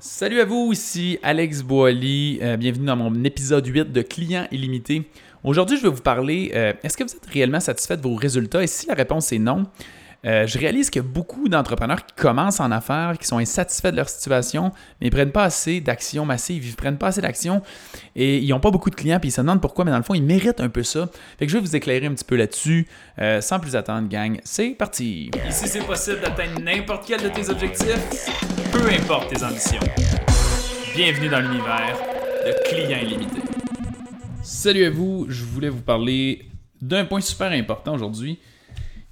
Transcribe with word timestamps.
Salut 0.00 0.40
à 0.40 0.44
vous, 0.44 0.70
ici 0.72 1.18
Alex 1.24 1.62
Boily. 1.62 2.38
Euh, 2.40 2.56
bienvenue 2.56 2.86
dans 2.86 2.94
mon 2.94 3.24
épisode 3.24 3.66
8 3.66 3.90
de 3.90 4.02
Clients 4.02 4.46
illimités. 4.52 5.10
Aujourd'hui, 5.42 5.76
je 5.76 5.82
vais 5.82 5.88
vous 5.88 6.02
parler, 6.02 6.52
euh, 6.54 6.72
est-ce 6.84 6.96
que 6.96 7.02
vous 7.02 7.10
êtes 7.10 7.26
réellement 7.26 7.58
satisfait 7.58 7.96
de 7.96 8.02
vos 8.02 8.14
résultats? 8.14 8.62
Et 8.62 8.68
si 8.68 8.86
la 8.86 8.94
réponse 8.94 9.32
est 9.32 9.40
non, 9.40 9.64
euh, 10.24 10.46
je 10.46 10.56
réalise 10.56 10.88
a 10.96 11.02
beaucoup 11.02 11.48
d'entrepreneurs 11.48 12.06
qui 12.06 12.14
commencent 12.14 12.60
en 12.60 12.70
affaires, 12.70 13.16
qui 13.18 13.26
sont 13.26 13.38
insatisfaits 13.38 13.90
de 13.90 13.96
leur 13.96 14.08
situation, 14.08 14.70
mais 15.00 15.08
ils 15.08 15.10
ne 15.10 15.16
prennent 15.16 15.32
pas 15.32 15.42
assez 15.42 15.80
d'actions 15.80 16.24
massives, 16.24 16.64
ils 16.64 16.70
ne 16.70 16.76
prennent 16.76 16.98
pas 16.98 17.08
assez 17.08 17.20
d'actions 17.20 17.60
et 18.14 18.38
ils 18.38 18.50
n'ont 18.50 18.60
pas 18.60 18.70
beaucoup 18.70 18.90
de 18.90 18.94
clients, 18.94 19.18
puis 19.18 19.30
ils 19.30 19.32
se 19.32 19.40
demandent 19.40 19.60
pourquoi, 19.60 19.84
mais 19.84 19.90
dans 19.90 19.96
le 19.96 20.04
fond, 20.04 20.14
ils 20.14 20.22
méritent 20.22 20.60
un 20.60 20.68
peu 20.68 20.84
ça. 20.84 21.08
Fait 21.40 21.46
que 21.46 21.50
je 21.50 21.56
vais 21.58 21.64
vous 21.64 21.74
éclairer 21.74 22.06
un 22.06 22.14
petit 22.14 22.24
peu 22.24 22.36
là-dessus. 22.36 22.86
Sans 23.40 23.58
plus 23.58 23.74
attendre, 23.74 24.08
gang, 24.08 24.38
c'est 24.44 24.70
parti! 24.70 25.32
Ici, 25.48 25.66
c'est 25.66 25.84
possible 25.84 26.20
d'atteindre 26.20 26.60
n'importe 26.60 27.04
quel 27.04 27.20
de 27.20 27.28
tes 27.30 27.50
objectifs, 27.50 28.28
peu 28.78 28.90
importe 28.90 29.34
tes 29.34 29.42
ambitions. 29.42 29.80
Bienvenue 30.94 31.28
dans 31.28 31.40
l'univers 31.40 31.98
de 32.46 32.68
clients 32.68 33.00
illimités. 33.02 33.42
Salut 34.42 34.84
à 34.84 34.90
vous, 34.90 35.26
je 35.28 35.44
voulais 35.44 35.68
vous 35.68 35.82
parler 35.82 36.48
d'un 36.80 37.04
point 37.04 37.20
super 37.20 37.50
important 37.50 37.94
aujourd'hui 37.94 38.38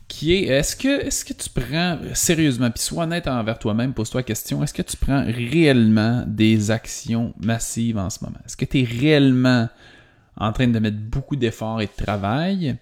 qui 0.06 0.34
est 0.34 0.45
est-ce 0.45 0.77
que, 0.77 1.06
est 1.06 1.25
que 1.25 1.33
tu 1.33 1.51
prends 1.51 1.98
sérieusement, 2.15 2.70
puis 2.70 2.80
sois 2.80 3.05
honnête 3.05 3.27
envers 3.27 3.59
toi-même, 3.59 3.92
pose-toi 3.92 4.20
la 4.20 4.25
question, 4.25 4.62
est-ce 4.62 4.73
que 4.73 4.83
tu 4.83 4.97
prends 4.97 5.25
réellement 5.27 6.23
des 6.28 6.70
actions 6.70 7.34
massives 7.41 7.98
en 7.98 8.09
ce 8.09 8.25
moment? 8.25 8.39
Est-ce 8.47 8.56
que 8.56 8.64
tu 8.64 8.83
es 8.83 8.84
réellement 8.84 9.69
en 10.37 10.53
train 10.53 10.69
de 10.69 10.78
mettre 10.78 10.98
beaucoup 10.98 11.34
d'efforts 11.34 11.80
et 11.80 11.87
de 11.87 12.05
travail? 12.05 12.77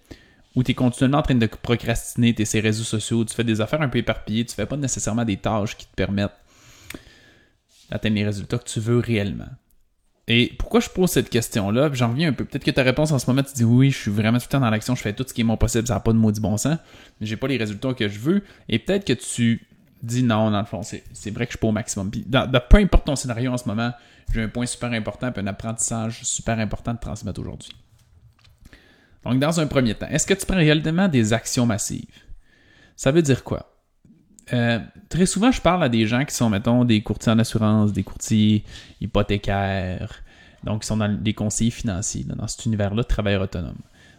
Ou 0.55 0.63
tu 0.63 0.73
es 0.73 0.75
continuellement 0.75 1.19
en 1.19 1.23
train 1.23 1.35
de 1.35 1.47
procrastiner 1.47 2.35
tes 2.35 2.61
réseaux 2.61 2.85
sociaux, 2.85 3.25
tu 3.25 3.35
fais 3.35 3.43
des 3.43 3.63
affaires 3.63 3.81
un 3.81 3.89
peu 3.89 3.99
éparpillées, 3.99 4.45
tu 4.45 4.55
fais 4.55 4.67
pas 4.67 4.77
nécessairement 4.77 5.25
des 5.25 5.39
tâches 5.39 5.77
qui 5.77 5.87
te 5.87 5.95
permettent 5.95 6.44
d'atteindre 7.91 8.17
les 8.17 8.25
résultats 8.25 8.59
que 8.59 8.65
tu 8.65 8.81
veux 8.81 8.99
réellement. 8.99 9.49
Et 10.27 10.55
pourquoi 10.59 10.81
je 10.81 10.89
pose 10.89 11.11
cette 11.11 11.29
question-là? 11.29 11.91
J'en 11.93 12.11
reviens 12.11 12.31
un 12.31 12.33
peu. 12.33 12.47
Peut-être 12.47 12.65
que 12.65 12.71
ta 12.71 12.83
réponse 12.83 13.13
en 13.13 13.19
ce 13.19 13.29
moment, 13.29 13.43
tu 13.43 13.53
dis 13.55 13.65
oui, 13.65 13.91
je 13.91 13.99
suis 13.99 14.11
vraiment 14.11 14.39
tout 14.39 14.47
le 14.49 14.53
temps 14.53 14.61
dans 14.61 14.71
l'action, 14.71 14.95
je 14.95 15.03
fais 15.03 15.13
tout 15.13 15.25
ce 15.29 15.35
qui 15.35 15.43
est 15.43 15.45
mon 15.45 15.59
possible, 15.59 15.87
ça 15.87 15.95
n'a 15.95 16.01
pas 16.01 16.13
de 16.13 16.19
maudit 16.19 16.41
bon 16.41 16.57
sens, 16.57 16.79
mais 17.21 17.27
j'ai 17.27 17.37
pas 17.37 17.47
les 17.47 17.59
résultats 17.59 17.93
que 17.93 18.09
je 18.09 18.19
veux. 18.19 18.43
Et 18.69 18.79
peut-être 18.79 19.05
que 19.05 19.13
tu 19.13 19.67
dis 20.03 20.23
non, 20.23 20.51
dans 20.51 20.61
le 20.61 20.67
fond, 20.67 20.83
c'est 20.83 21.31
vrai 21.31 21.47
que 21.47 21.53
je 21.53 21.57
suis 21.57 21.61
pas 21.61 21.69
au 21.69 21.73
maximum. 21.73 22.11
Puis, 22.11 22.27
peu 22.71 22.77
importe 22.79 23.05
ton 23.05 23.17
scénario 23.17 23.53
en 23.53 23.59
ce 23.59 23.69
moment, 23.69 23.93
j'ai 24.33 24.43
un 24.43 24.49
point 24.49 24.65
super 24.65 24.93
important 24.93 25.31
et 25.31 25.39
un 25.39 25.47
apprentissage 25.47 26.23
super 26.25 26.59
important 26.59 26.95
de 26.95 26.99
transmettre 26.99 27.41
aujourd'hui. 27.41 27.73
Donc, 29.25 29.39
dans 29.39 29.61
un 29.61 29.67
premier 29.67 29.95
temps, 29.95 30.09
est-ce 30.09 30.27
que 30.27 30.35
tu 30.35 30.47
prends 30.47 30.57
réellement 30.57 31.09
des 31.09 31.35
actions 31.35 31.67
massives? 31.67 32.05
Ça 32.97 33.11
veut 33.11 33.23
dire 33.23 33.45
quoi? 33.45 33.74
Euh, 34.53 34.79
très 35.09 35.27
souvent, 35.27 35.51
je 35.51 35.61
parle 35.61 35.83
à 35.83 35.89
des 35.89 36.07
gens 36.07 36.25
qui 36.25 36.35
sont, 36.35 36.51
mettons, 36.51 36.85
des 36.85 37.03
courtiers 37.03 37.33
en 37.33 37.39
assurance, 37.39 37.93
des 37.93 38.03
courtiers 38.03 38.65
hypothécaires, 39.01 40.23
donc 40.65 40.83
qui 40.83 40.87
sont 40.87 40.97
dans 40.97 41.09
des 41.09 41.35
conseillers 41.35 41.71
financiers, 41.71 42.25
dans 42.25 42.47
cet 42.47 42.67
univers-là 42.67 43.03
de 43.03 43.09
travailleurs 43.09 43.43
autonomes. 43.43 43.79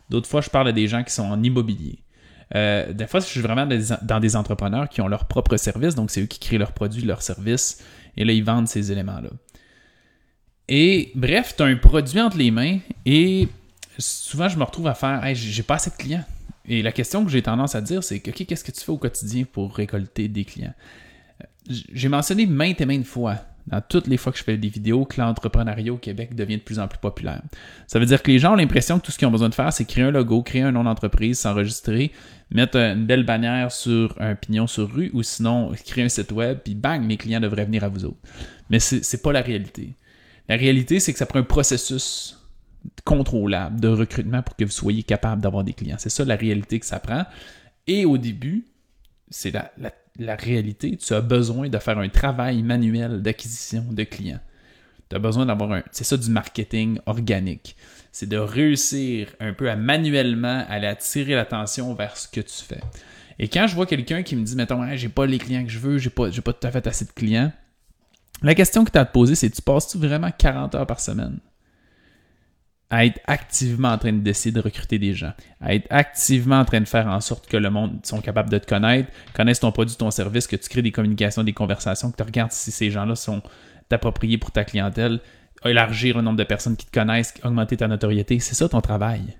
D'autres 0.09 0.27
fois, 0.27 0.41
je 0.41 0.49
parle 0.49 0.67
à 0.67 0.71
des 0.71 0.87
gens 0.87 1.03
qui 1.03 1.13
sont 1.13 1.23
en 1.23 1.41
immobilier. 1.41 1.99
Euh, 2.55 2.93
des 2.93 3.07
fois, 3.07 3.19
je 3.19 3.25
suis 3.25 3.41
vraiment 3.41 3.67
dans 4.01 4.19
des 4.19 4.35
entrepreneurs 4.35 4.89
qui 4.89 5.01
ont 5.01 5.07
leur 5.07 5.25
propre 5.25 5.57
service, 5.57 5.95
donc 5.95 6.11
c'est 6.11 6.21
eux 6.21 6.27
qui 6.27 6.39
créent 6.39 6.57
leurs 6.57 6.73
produits, 6.73 7.03
leurs 7.03 7.21
services, 7.21 7.83
et 8.17 8.23
là, 8.23 8.33
ils 8.33 8.43
vendent 8.43 8.67
ces 8.67 8.91
éléments-là. 8.91 9.29
Et 10.67 11.11
bref, 11.15 11.55
tu 11.55 11.63
as 11.63 11.67
un 11.67 11.75
produit 11.75 12.21
entre 12.21 12.37
les 12.37 12.51
mains, 12.51 12.79
et 13.05 13.47
souvent, 13.97 14.47
je 14.47 14.57
me 14.57 14.63
retrouve 14.63 14.87
à 14.87 14.93
faire 14.93 15.23
hey, 15.23 15.35
j'ai 15.35 15.63
pas 15.63 15.75
assez 15.75 15.89
de 15.89 15.95
clients. 15.95 16.25
Et 16.67 16.81
la 16.81 16.91
question 16.91 17.23
que 17.23 17.31
j'ai 17.31 17.41
tendance 17.41 17.75
à 17.75 17.81
dire, 17.81 18.03
c'est 18.03 18.19
que, 18.19 18.31
qu'est-ce 18.31 18.63
que 18.63 18.71
tu 18.71 18.81
fais 18.81 18.91
au 18.91 18.97
quotidien 18.97 19.43
pour 19.51 19.75
récolter 19.75 20.27
des 20.27 20.45
clients? 20.45 20.73
J'ai 21.67 22.09
mentionné 22.09 22.45
maintes 22.45 22.81
et 22.81 22.85
maintes 22.85 23.05
fois, 23.05 23.37
dans 23.67 23.81
toutes 23.81 24.07
les 24.07 24.17
fois 24.17 24.31
que 24.31 24.37
je 24.37 24.43
fais 24.43 24.57
des 24.57 24.67
vidéos, 24.67 25.05
que 25.05 25.19
l'entrepreneuriat 25.19 25.91
au 25.91 25.97
Québec 25.97 26.35
devient 26.35 26.57
de 26.57 26.61
plus 26.61 26.79
en 26.79 26.87
plus 26.87 26.99
populaire. 26.99 27.41
Ça 27.87 27.97
veut 27.97 28.05
dire 28.05 28.21
que 28.21 28.31
les 28.31 28.37
gens 28.37 28.53
ont 28.53 28.55
l'impression 28.55 28.99
que 28.99 29.05
tout 29.05 29.11
ce 29.11 29.17
qu'ils 29.17 29.27
ont 29.27 29.31
besoin 29.31 29.49
de 29.49 29.55
faire, 29.55 29.73
c'est 29.73 29.85
créer 29.85 30.03
un 30.03 30.11
logo, 30.11 30.43
créer 30.43 30.61
un 30.61 30.71
nom 30.71 30.83
d'entreprise, 30.83 31.39
s'enregistrer, 31.39 32.11
mettre 32.51 32.77
une 32.77 33.05
belle 33.05 33.25
bannière 33.25 33.71
sur 33.71 34.15
un 34.19 34.35
pignon 34.35 34.67
sur 34.67 34.91
rue, 34.93 35.09
ou 35.13 35.23
sinon 35.23 35.71
créer 35.85 36.03
un 36.03 36.09
site 36.09 36.31
web, 36.31 36.59
puis 36.63 36.75
bang, 36.75 37.01
mes 37.01 37.17
clients 37.17 37.39
devraient 37.39 37.65
venir 37.65 37.83
à 37.83 37.89
vous 37.89 38.05
autres. 38.05 38.19
Mais 38.69 38.79
c'est 38.79 39.21
pas 39.21 39.31
la 39.31 39.41
réalité. 39.41 39.95
La 40.47 40.55
réalité, 40.57 40.99
c'est 40.99 41.11
que 41.11 41.17
ça 41.17 41.25
prend 41.25 41.39
un 41.39 41.43
processus 41.43 42.39
contrôlable 43.03 43.79
de 43.79 43.87
recrutement 43.87 44.41
pour 44.41 44.55
que 44.55 44.63
vous 44.63 44.71
soyez 44.71 45.03
capable 45.03 45.41
d'avoir 45.41 45.63
des 45.63 45.73
clients. 45.73 45.97
C'est 45.99 46.09
ça 46.09 46.25
la 46.25 46.35
réalité 46.35 46.79
que 46.79 46.85
ça 46.85 46.99
prend. 46.99 47.25
Et 47.87 48.05
au 48.05 48.17
début, 48.17 48.65
c'est 49.29 49.51
la, 49.51 49.71
la, 50.17 50.35
réalité. 50.35 50.97
Tu 50.97 51.13
as 51.13 51.21
besoin 51.21 51.69
de 51.69 51.77
faire 51.77 51.97
un 51.97 52.09
travail 52.09 52.63
manuel 52.63 53.21
d'acquisition 53.21 53.85
de 53.91 54.03
clients. 54.03 54.39
Tu 55.09 55.15
as 55.15 55.19
besoin 55.19 55.45
d'avoir 55.45 55.71
un. 55.71 55.83
C'est 55.91 56.03
ça 56.03 56.17
du 56.17 56.29
marketing 56.29 56.99
organique. 57.05 57.75
C'est 58.11 58.29
de 58.29 58.37
réussir 58.37 59.35
un 59.39 59.53
peu 59.53 59.69
à 59.69 59.75
manuellement 59.75 60.63
aller 60.69 60.87
attirer 60.87 61.35
l'attention 61.35 61.93
vers 61.93 62.17
ce 62.17 62.27
que 62.27 62.41
tu 62.41 62.63
fais. 62.63 62.79
Et 63.37 63.49
quand 63.49 63.67
je 63.67 63.75
vois 63.75 63.85
quelqu'un 63.85 64.23
qui 64.23 64.35
me 64.35 64.43
dit, 64.43 64.55
mettons, 64.55 64.95
j'ai 64.95 65.09
pas 65.09 65.25
les 65.25 65.37
clients 65.37 65.65
que 65.65 65.71
je 65.71 65.79
veux, 65.79 65.97
j'ai 65.97 66.09
pas, 66.09 66.29
pas 66.29 66.53
tout 66.53 66.67
à 66.67 66.71
fait 66.71 66.87
assez 66.87 67.03
de 67.03 67.11
clients, 67.11 67.51
la 68.41 68.55
question 68.55 68.83
que 68.85 68.91
tu 68.91 68.97
as 68.97 69.01
à 69.01 69.05
te 69.05 69.13
poser, 69.13 69.35
c'est 69.35 69.49
tu 69.49 69.61
passes-tu 69.61 69.97
vraiment 69.97 70.31
40 70.31 70.75
heures 70.75 70.87
par 70.87 70.99
semaine? 70.99 71.39
À 72.89 73.05
être 73.05 73.19
activement 73.25 73.89
en 73.89 73.97
train 73.97 74.13
de 74.13 74.19
décider 74.19 74.59
de 74.59 74.63
recruter 74.63 74.99
des 74.99 75.13
gens, 75.13 75.33
à 75.59 75.73
être 75.73 75.87
activement 75.89 76.59
en 76.59 76.65
train 76.65 76.79
de 76.79 76.87
faire 76.87 77.07
en 77.07 77.19
sorte 77.19 77.47
que 77.47 77.57
le 77.57 77.69
monde 77.69 77.99
soit 78.03 78.21
capable 78.21 78.49
de 78.49 78.57
te 78.57 78.67
connaître, 78.67 79.09
connaissent 79.33 79.59
ton 79.59 79.71
produit, 79.71 79.95
ton 79.95 80.11
service, 80.11 80.47
que 80.47 80.55
tu 80.55 80.69
crées 80.69 80.81
des 80.81 80.91
communications, 80.91 81.43
des 81.43 81.53
conversations, 81.53 82.11
que 82.11 82.17
tu 82.17 82.23
regardes 82.23 82.51
si 82.51 82.71
ces 82.71 82.91
gens-là 82.91 83.15
sont 83.15 83.41
appropriés 83.91 84.37
pour 84.37 84.51
ta 84.51 84.63
clientèle, 84.63 85.19
élargir 85.63 86.17
le 86.17 86.21
nombre 86.21 86.37
de 86.37 86.43
personnes 86.43 86.75
qui 86.75 86.85
te 86.85 86.91
connaissent, 86.91 87.33
augmenter 87.43 87.77
ta 87.77 87.87
notoriété, 87.87 88.39
c'est 88.39 88.55
ça 88.55 88.69
ton 88.69 88.81
travail. 88.81 89.37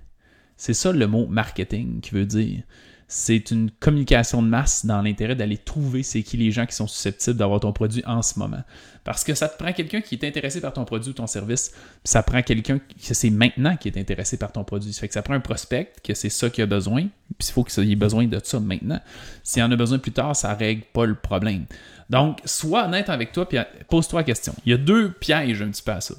C'est 0.56 0.74
ça 0.74 0.92
le 0.92 1.06
mot 1.06 1.26
marketing 1.26 2.00
qui 2.00 2.14
veut 2.14 2.24
dire 2.24 2.62
c'est 3.08 3.52
une 3.52 3.70
communication 3.70 4.42
de 4.42 4.48
masse 4.48 4.84
dans 4.84 5.00
l'intérêt 5.00 5.36
d'aller 5.36 5.58
trouver 5.58 6.02
c'est 6.02 6.22
qui 6.22 6.36
les 6.36 6.50
gens 6.50 6.66
qui 6.66 6.74
sont 6.74 6.88
susceptibles 6.88 7.36
d'avoir 7.36 7.60
ton 7.60 7.72
produit 7.72 8.02
en 8.04 8.20
ce 8.22 8.38
moment. 8.38 8.62
Parce 9.04 9.22
que 9.22 9.34
ça 9.34 9.48
te 9.48 9.56
prend 9.56 9.72
quelqu'un 9.72 10.00
qui 10.00 10.16
est 10.16 10.24
intéressé 10.24 10.60
par 10.60 10.72
ton 10.72 10.84
produit 10.84 11.10
ou 11.10 11.12
ton 11.12 11.28
service, 11.28 11.70
ça 12.02 12.24
prend 12.24 12.42
quelqu'un 12.42 12.78
que 12.78 13.14
c'est 13.14 13.30
maintenant 13.30 13.76
qui 13.76 13.86
est 13.86 13.96
intéressé 13.96 14.36
par 14.36 14.50
ton 14.50 14.64
produit. 14.64 14.92
Ça 14.92 15.00
fait 15.00 15.08
que 15.08 15.14
ça 15.14 15.22
prend 15.22 15.34
un 15.34 15.40
prospect, 15.40 15.92
que 16.02 16.14
c'est 16.14 16.28
ça 16.28 16.50
qu'il 16.50 16.64
a 16.64 16.66
besoin, 16.66 17.02
puis 17.38 17.48
il 17.48 17.52
faut 17.52 17.62
qu'il 17.62 17.92
ait 17.92 17.94
besoin 17.94 18.26
de 18.26 18.40
ça 18.42 18.58
maintenant. 18.58 19.00
S'il 19.44 19.62
en 19.62 19.70
a 19.70 19.76
besoin 19.76 20.00
plus 20.00 20.10
tard, 20.10 20.34
ça 20.34 20.52
règle 20.54 20.82
pas 20.92 21.06
le 21.06 21.14
problème. 21.14 21.66
Donc, 22.10 22.40
sois 22.44 22.86
honnête 22.86 23.08
avec 23.08 23.30
toi, 23.30 23.48
puis 23.48 23.58
pose-toi 23.88 24.20
la 24.20 24.24
question. 24.24 24.54
Il 24.64 24.70
y 24.70 24.74
a 24.74 24.78
deux 24.78 25.12
pièges 25.12 25.62
un 25.62 25.70
petit 25.70 25.82
peu 25.82 25.92
à 25.92 26.00
ça. 26.00 26.14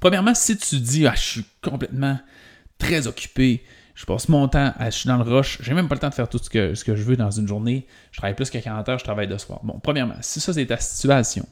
Premièrement, 0.00 0.34
si 0.34 0.58
tu 0.58 0.76
dis, 0.76 1.06
ah, 1.06 1.14
je 1.16 1.22
suis 1.22 1.44
complètement 1.62 2.18
très 2.78 3.06
occupé, 3.06 3.62
je 3.96 4.04
passe 4.04 4.28
mon 4.28 4.46
temps, 4.46 4.74
à, 4.78 4.90
je 4.90 4.98
suis 4.98 5.08
dans 5.08 5.16
le 5.16 5.22
rush, 5.22 5.58
j'ai 5.62 5.72
même 5.72 5.88
pas 5.88 5.94
le 5.94 6.00
temps 6.00 6.10
de 6.10 6.14
faire 6.14 6.28
tout 6.28 6.38
ce 6.38 6.50
que, 6.50 6.74
je 6.74 7.02
veux 7.02 7.16
dans 7.16 7.30
une 7.30 7.48
journée. 7.48 7.86
Je 8.12 8.18
travaille 8.18 8.36
plus 8.36 8.50
que 8.50 8.58
40 8.58 8.88
heures, 8.90 8.98
je 8.98 9.04
travaille 9.04 9.26
de 9.26 9.38
soir. 9.38 9.60
Bon, 9.64 9.80
premièrement, 9.82 10.16
si 10.20 10.38
ça 10.38 10.52
c'est 10.52 10.66
ta 10.66 10.76
situation 10.76 11.48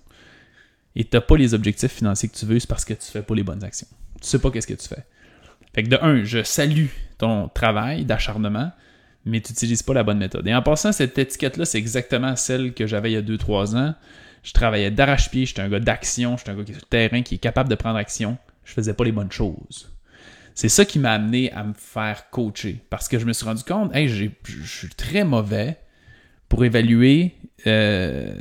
et 0.95 1.05
tu 1.05 1.17
n'as 1.17 1.23
pas 1.23 1.39
les 1.39 1.55
objectifs 1.55 1.93
financiers 1.93 2.29
que 2.29 2.37
tu 2.37 2.45
veux, 2.45 2.59
c'est 2.61 2.69
parce 2.69 2.85
que 2.85 2.93
tu 2.93 3.11
fais 3.11 3.23
pas 3.23 3.35
les 3.35 3.43
bonnes 3.43 3.65
actions. 3.65 3.89
Tu 4.21 4.29
sais 4.29 4.39
pas 4.39 4.51
qu'est-ce 4.51 4.67
que 4.67 4.75
tu 4.75 4.87
fais. 4.87 5.05
Fait 5.75 5.83
que 5.85 5.89
de 5.89 5.99
un, 6.03 6.23
je 6.23 6.43
salue 6.43 6.89
ton 7.17 7.49
travail 7.49 8.05
d'acharnement, 8.05 8.73
mais 9.25 9.41
tu 9.41 9.53
n'utilises 9.53 9.83
pas 9.83 9.95
la 9.95 10.03
bonne 10.03 10.19
méthode. 10.19 10.47
Et 10.47 10.55
en 10.55 10.63
passant, 10.63 10.93
cette 10.93 11.17
étiquette-là, 11.17 11.65
c'est 11.65 11.79
exactement 11.79 12.37
celle 12.37 12.75
que 12.75 12.87
j'avais 12.87 13.11
il 13.11 13.15
y 13.15 13.17
a 13.17 13.23
2-3 13.23 13.75
ans. 13.75 13.95
Je 14.43 14.53
travaillais 14.53 14.91
d'arrache-pied, 14.91 15.47
j'étais 15.47 15.63
un 15.63 15.71
gars 15.71 15.81
d'action, 15.81 16.37
j'étais 16.37 16.51
un 16.51 16.57
gars 16.57 16.65
qui 16.65 16.73
est 16.73 16.75
sur 16.75 16.85
le 16.85 16.89
terrain, 16.91 17.23
qui 17.23 17.37
est 17.37 17.39
capable 17.39 17.71
de 17.71 17.75
prendre 17.75 17.97
action. 17.97 18.37
Je 18.65 18.75
faisais 18.75 18.93
pas 18.93 19.05
les 19.05 19.13
bonnes 19.13 19.33
choses. 19.33 19.94
C'est 20.55 20.69
ça 20.69 20.85
qui 20.85 20.99
m'a 20.99 21.13
amené 21.13 21.53
à 21.53 21.65
me 21.65 21.75
faire 21.75 22.31
coacher. 22.31 22.83
Parce 22.91 23.09
que 23.09 23.19
je 23.19 23.27
me 23.27 23.33
suis 23.33 23.45
rendu 23.45 23.65
compte, 23.65 23.95
hey, 23.95 24.09
je 24.09 24.29
suis 24.65 24.89
très 24.89 25.25
mauvais 25.25 25.79
pour 26.49 26.65
évaluer 26.65 27.35
euh, 27.67 28.35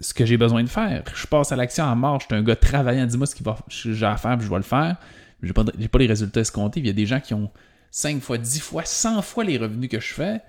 ce 0.00 0.12
que 0.12 0.26
j'ai 0.26 0.36
besoin 0.36 0.62
de 0.62 0.68
faire. 0.68 1.04
Je 1.14 1.26
passe 1.26 1.52
à 1.52 1.56
l'action 1.56 1.84
en 1.84 1.96
marche. 1.96 2.24
Je 2.24 2.34
suis 2.34 2.36
un 2.36 2.44
gars 2.44 2.56
travaillant. 2.56 3.06
Dis-moi 3.06 3.26
ce 3.26 3.42
va 3.42 3.56
j'ai 3.68 4.04
à 4.04 4.16
faire, 4.16 4.36
puis 4.36 4.46
je 4.46 4.50
vais 4.50 4.56
le 4.56 4.62
faire. 4.62 4.96
J'ai 5.42 5.52
pas, 5.52 5.64
pas 5.64 5.98
les 5.98 6.06
résultats 6.06 6.40
escomptés. 6.40 6.80
Il 6.80 6.86
y 6.86 6.90
a 6.90 6.94
des 6.94 7.06
gens 7.06 7.20
qui 7.20 7.34
ont 7.34 7.50
5 7.90 8.20
fois, 8.20 8.38
10 8.38 8.60
fois, 8.60 8.84
100 8.84 9.22
fois 9.22 9.44
les 9.44 9.56
revenus 9.56 9.88
que 9.88 10.00
je 10.00 10.12
fais. 10.12 10.40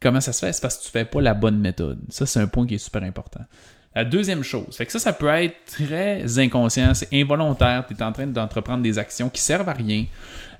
Comment 0.00 0.20
ça 0.20 0.32
se 0.32 0.44
fait? 0.44 0.52
C'est 0.52 0.60
parce 0.60 0.78
que 0.78 0.84
tu 0.84 0.90
fais 0.90 1.04
pas 1.04 1.20
la 1.20 1.34
bonne 1.34 1.58
méthode. 1.58 2.00
Ça, 2.08 2.26
c'est 2.26 2.40
un 2.40 2.46
point 2.46 2.66
qui 2.66 2.74
est 2.74 2.78
super 2.78 3.02
important. 3.02 3.44
La 3.96 4.04
deuxième 4.04 4.42
chose, 4.42 4.76
fait 4.76 4.84
que 4.84 4.92
ça, 4.92 4.98
ça 4.98 5.14
peut 5.14 5.26
être 5.28 5.56
très 5.64 6.38
inconscient, 6.38 6.92
c'est 6.92 7.08
involontaire, 7.14 7.82
tu 7.88 7.94
es 7.94 8.02
en 8.02 8.12
train 8.12 8.26
d'entreprendre 8.26 8.82
des 8.82 8.98
actions 8.98 9.30
qui 9.30 9.40
servent 9.40 9.70
à 9.70 9.72
rien, 9.72 10.04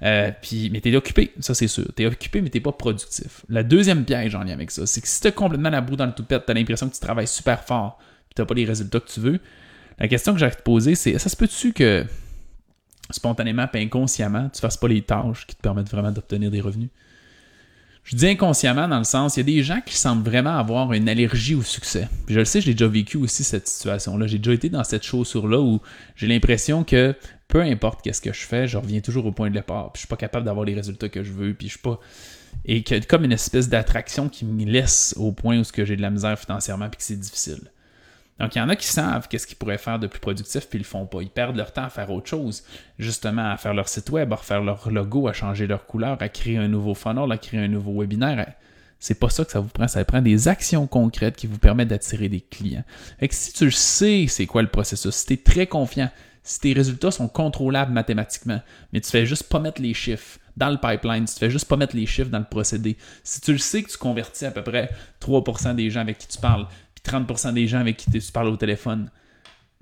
euh, 0.02 0.30
puis, 0.40 0.70
mais 0.70 0.80
tu 0.80 0.90
es 0.90 0.96
occupé, 0.96 1.32
ça 1.40 1.52
c'est 1.52 1.68
sûr. 1.68 1.84
Tu 1.94 2.02
es 2.02 2.06
occupé, 2.06 2.40
mais 2.40 2.48
tu 2.48 2.62
pas 2.62 2.72
productif. 2.72 3.44
La 3.50 3.62
deuxième 3.62 4.06
piège 4.06 4.34
en 4.34 4.42
lien 4.42 4.54
avec 4.54 4.70
ça, 4.70 4.86
c'est 4.86 5.02
que 5.02 5.08
si 5.08 5.20
tu 5.20 5.30
complètement 5.32 5.68
la 5.68 5.82
boue 5.82 5.96
dans 5.96 6.06
le 6.06 6.12
toupette, 6.12 6.46
tu 6.46 6.50
as 6.50 6.54
l'impression 6.54 6.88
que 6.88 6.94
tu 6.94 7.00
travailles 7.00 7.26
super 7.26 7.62
fort, 7.62 7.98
puis 8.26 8.34
tu 8.34 8.46
pas 8.46 8.54
les 8.54 8.64
résultats 8.64 9.00
que 9.00 9.10
tu 9.10 9.20
veux, 9.20 9.38
la 9.98 10.08
question 10.08 10.32
que 10.32 10.38
j'ai 10.38 10.46
à 10.46 10.50
te 10.50 10.62
poser, 10.62 10.94
c'est 10.94 11.18
ça 11.18 11.28
se 11.28 11.36
peut-tu 11.36 11.74
que 11.74 12.06
spontanément 13.10 13.68
et 13.74 13.82
inconsciemment, 13.82 14.48
tu 14.48 14.62
fasses 14.62 14.78
pas 14.78 14.88
les 14.88 15.02
tâches 15.02 15.46
qui 15.46 15.56
te 15.56 15.60
permettent 15.60 15.90
vraiment 15.90 16.10
d'obtenir 16.10 16.50
des 16.50 16.62
revenus? 16.62 16.88
Je 18.06 18.14
dis 18.14 18.28
inconsciemment 18.28 18.86
dans 18.86 18.98
le 18.98 19.04
sens, 19.04 19.36
il 19.36 19.40
y 19.40 19.42
a 19.42 19.56
des 19.56 19.62
gens 19.64 19.80
qui 19.84 19.96
semblent 19.96 20.22
vraiment 20.22 20.56
avoir 20.56 20.92
une 20.92 21.08
allergie 21.08 21.56
au 21.56 21.62
succès. 21.62 22.08
Puis 22.24 22.36
je 22.36 22.38
le 22.38 22.44
sais, 22.44 22.60
j'ai 22.60 22.72
déjà 22.72 22.86
vécu 22.86 23.16
aussi 23.16 23.42
cette 23.42 23.66
situation-là. 23.66 24.28
J'ai 24.28 24.38
déjà 24.38 24.54
été 24.54 24.68
dans 24.68 24.84
cette 24.84 25.02
chaussure-là 25.02 25.60
où 25.60 25.80
j'ai 26.14 26.28
l'impression 26.28 26.84
que 26.84 27.16
peu 27.48 27.60
importe 27.62 28.02
qu'est-ce 28.02 28.20
que 28.20 28.32
je 28.32 28.46
fais, 28.46 28.68
je 28.68 28.78
reviens 28.78 29.00
toujours 29.00 29.26
au 29.26 29.32
point 29.32 29.48
de 29.48 29.54
départ. 29.54 29.92
Puis 29.92 29.98
je 29.98 30.00
suis 30.02 30.08
pas 30.08 30.16
capable 30.16 30.46
d'avoir 30.46 30.64
les 30.64 30.74
résultats 30.74 31.08
que 31.08 31.24
je 31.24 31.32
veux. 31.32 31.52
Puis 31.52 31.66
je 31.66 31.72
suis 31.72 31.82
pas 31.82 31.98
et 32.64 32.84
a 32.90 33.00
comme 33.00 33.24
une 33.24 33.32
espèce 33.32 33.68
d'attraction 33.68 34.28
qui 34.28 34.44
me 34.44 34.64
laisse 34.64 35.14
au 35.18 35.32
point 35.32 35.58
où 35.58 35.64
j'ai 35.64 35.96
de 35.96 36.02
la 36.02 36.10
misère 36.10 36.38
financièrement 36.38 36.88
puis 36.88 36.98
que 36.98 37.02
c'est 37.02 37.18
difficile. 37.18 37.60
Donc, 38.38 38.54
il 38.54 38.58
y 38.58 38.60
en 38.60 38.68
a 38.68 38.76
qui 38.76 38.86
savent 38.86 39.28
qu'est-ce 39.28 39.46
qu'ils 39.46 39.56
pourraient 39.56 39.78
faire 39.78 39.98
de 39.98 40.06
plus 40.06 40.20
productif, 40.20 40.68
puis 40.68 40.78
ils 40.78 40.82
le 40.82 40.86
font 40.86 41.06
pas. 41.06 41.22
Ils 41.22 41.30
perdent 41.30 41.56
leur 41.56 41.72
temps 41.72 41.84
à 41.84 41.88
faire 41.88 42.10
autre 42.10 42.28
chose, 42.28 42.64
justement 42.98 43.50
à 43.50 43.56
faire 43.56 43.72
leur 43.72 43.88
site 43.88 44.10
web, 44.10 44.32
à 44.32 44.36
refaire 44.36 44.62
leur 44.62 44.90
logo, 44.90 45.26
à 45.28 45.32
changer 45.32 45.66
leur 45.66 45.86
couleur, 45.86 46.18
à 46.20 46.28
créer 46.28 46.58
un 46.58 46.68
nouveau 46.68 46.94
funnel, 46.94 47.32
à 47.32 47.38
créer 47.38 47.60
un 47.60 47.68
nouveau 47.68 48.00
webinaire. 48.00 48.52
C'est 48.98 49.18
pas 49.18 49.30
ça 49.30 49.44
que 49.44 49.52
ça 49.52 49.60
vous 49.60 49.68
prend. 49.68 49.88
Ça 49.88 50.04
prend 50.04 50.22
des 50.22 50.48
actions 50.48 50.86
concrètes 50.86 51.36
qui 51.36 51.46
vous 51.46 51.58
permettent 51.58 51.88
d'attirer 51.88 52.28
des 52.28 52.40
clients. 52.40 52.84
Fait 53.18 53.28
que 53.28 53.34
si 53.34 53.52
tu 53.52 53.70
sais 53.70 54.26
c'est 54.28 54.46
quoi 54.46 54.62
le 54.62 54.68
processus, 54.68 55.14
si 55.14 55.26
tu 55.26 55.32
es 55.34 55.36
très 55.38 55.66
confiant, 55.66 56.10
si 56.42 56.60
tes 56.60 56.72
résultats 56.72 57.10
sont 57.10 57.28
contrôlables 57.28 57.92
mathématiquement, 57.92 58.60
mais 58.92 59.00
tu 59.00 59.10
fais 59.10 59.26
juste 59.26 59.44
pas 59.44 59.58
mettre 59.58 59.82
les 59.82 59.94
chiffres 59.94 60.38
dans 60.56 60.70
le 60.70 60.78
pipeline, 60.78 61.26
si 61.26 61.34
tu 61.34 61.40
fais 61.40 61.50
juste 61.50 61.68
pas 61.68 61.76
mettre 61.76 61.96
les 61.96 62.06
chiffres 62.06 62.30
dans 62.30 62.38
le 62.38 62.44
procédé, 62.44 62.96
si 63.24 63.40
tu 63.40 63.52
le 63.52 63.58
sais 63.58 63.82
que 63.82 63.90
tu 63.90 63.98
convertis 63.98 64.46
à 64.46 64.50
peu 64.50 64.62
près 64.62 64.90
3% 65.20 65.74
des 65.74 65.90
gens 65.90 66.00
avec 66.00 66.18
qui 66.18 66.28
tu 66.28 66.38
parles, 66.38 66.66
30% 67.06 67.54
des 67.54 67.66
gens 67.66 67.78
avec 67.78 67.96
qui 67.96 68.10
tu 68.10 68.32
parles 68.32 68.48
au 68.48 68.56
téléphone, 68.56 69.10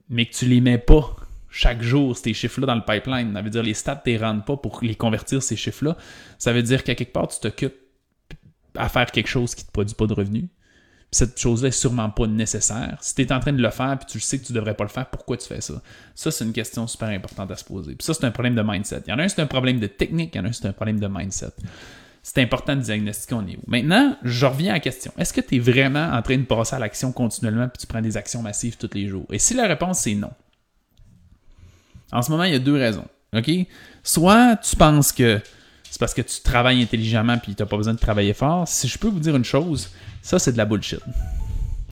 mais 0.09 0.27
que 0.27 0.35
tu 0.35 0.47
les 0.47 0.61
mets 0.61 0.79
pas 0.79 1.17
chaque 1.51 1.83
jour, 1.83 2.17
ces 2.17 2.35
chiffres-là 2.35 2.67
dans 2.67 2.75
le 2.75 2.85
pipeline, 2.85 3.33
ça 3.33 3.41
veut 3.41 3.51
dire 3.51 3.63
les 3.63 3.75
stats 3.75 4.03
ne 4.05 4.19
rendent 4.19 4.45
pas 4.45 4.57
pour 4.57 4.81
les 4.83 4.97
convertir, 4.97 5.41
ces 5.41 5.55
chiffres-là, 5.55 5.97
ça 6.37 6.53
veut 6.53 6.63
dire 6.63 6.83
qu'à 6.83 6.97
quelque 6.97 7.13
part, 7.13 7.29
tu 7.29 7.39
t'occupes 7.39 7.77
à 8.77 8.89
faire 8.89 9.11
quelque 9.13 9.29
chose 9.29 9.55
qui 9.55 9.63
ne 9.63 9.67
te 9.69 9.73
produit 9.73 9.95
pas 9.95 10.07
de 10.07 10.15
revenus. 10.15 10.47
Cette 11.13 11.39
chose-là 11.39 11.69
est 11.69 11.71
sûrement 11.71 12.11
pas 12.11 12.27
nécessaire. 12.27 12.99
Si 13.03 13.15
tu 13.15 13.23
es 13.23 13.33
en 13.33 13.39
train 13.39 13.53
de 13.53 13.63
le 13.63 13.71
faire 13.71 13.97
puis 14.01 14.07
tu 14.11 14.19
sais 14.19 14.41
que 14.41 14.45
tu 14.45 14.53
devrais 14.53 14.75
pas 14.75 14.83
le 14.83 14.91
faire, 14.91 15.09
pourquoi 15.09 15.37
tu 15.37 15.47
fais 15.47 15.61
ça? 15.61 15.81
Ça, 16.17 16.33
c'est 16.33 16.45
une 16.45 16.53
question 16.53 16.89
super 16.89 17.09
importante 17.11 17.53
à 17.53 17.57
se 17.57 17.65
poser. 17.65 17.95
Puis 17.95 18.05
ça, 18.05 18.15
c'est 18.15 18.25
un 18.25 18.33
problème 18.33 18.57
de 18.57 18.63
mindset. 18.63 19.03
Il 19.07 19.11
y 19.11 19.13
en 19.13 19.21
a 19.21 19.23
un, 19.23 19.29
c'est 19.29 19.41
un 19.41 19.47
problème 19.47 19.79
de 19.79 19.87
technique, 19.87 20.35
il 20.35 20.39
y 20.39 20.41
en 20.41 20.45
a 20.45 20.49
un, 20.49 20.53
c'est 20.53 20.67
un 20.67 20.73
problème 20.73 20.99
de 20.99 21.07
mindset 21.07 21.53
c'est 22.27 22.41
important 22.41 22.75
de 22.75 22.81
diagnostiquer 22.81 23.35
on 23.35 23.47
est 23.47 23.57
où. 23.57 23.63
Maintenant, 23.67 24.17
je 24.23 24.47
reviens 24.47 24.71
à 24.71 24.75
la 24.77 24.81
question. 24.81 25.13
Est-ce 25.19 25.33
que 25.35 25.43
tu 25.43 25.57
es 25.57 25.59
vraiment 25.59 26.11
en 26.11 26.23
train 26.23 26.39
de 26.39 26.45
passer 26.45 26.75
à 26.75 26.79
l'action 26.79 27.13
continuellement 27.13 27.69
puis 27.69 27.79
tu 27.79 27.87
prends 27.87 28.01
des 28.01 28.17
actions 28.17 28.41
massives 28.41 28.79
tous 28.79 28.91
les 28.95 29.09
jours? 29.09 29.27
Et 29.31 29.39
si 29.39 29.53
la 29.53 29.67
réponse 29.67 30.01
c'est 30.01 30.15
non, 30.15 30.31
en 32.11 32.23
ce 32.23 32.31
moment, 32.31 32.45
il 32.45 32.53
y 32.53 32.57
a 32.57 32.61
deux 32.61 32.77
raisons. 32.77 33.05
Soit 34.03 34.57
tu 34.57 34.75
penses 34.77 35.13
que 35.13 35.41
c'est 35.91 35.99
parce 35.99 36.15
que 36.15 36.23
tu 36.23 36.41
travailles 36.41 36.83
intelligemment 36.83 37.37
puis 37.39 37.55
tu 37.55 37.63
n'as 37.63 37.69
pas 37.69 37.77
besoin 37.77 37.93
de 37.93 37.99
travailler 37.99 38.33
fort. 38.33 38.67
Si 38.67 38.89
je 38.89 38.99
peux 38.99 39.09
vous 39.09 39.21
dire 39.21 39.37
une 39.37 39.45
chose, 39.45 39.91
ça 40.23 40.39
c'est 40.39 40.53
de 40.53 40.57
la 40.57 40.65
bullshit. 40.65 41.01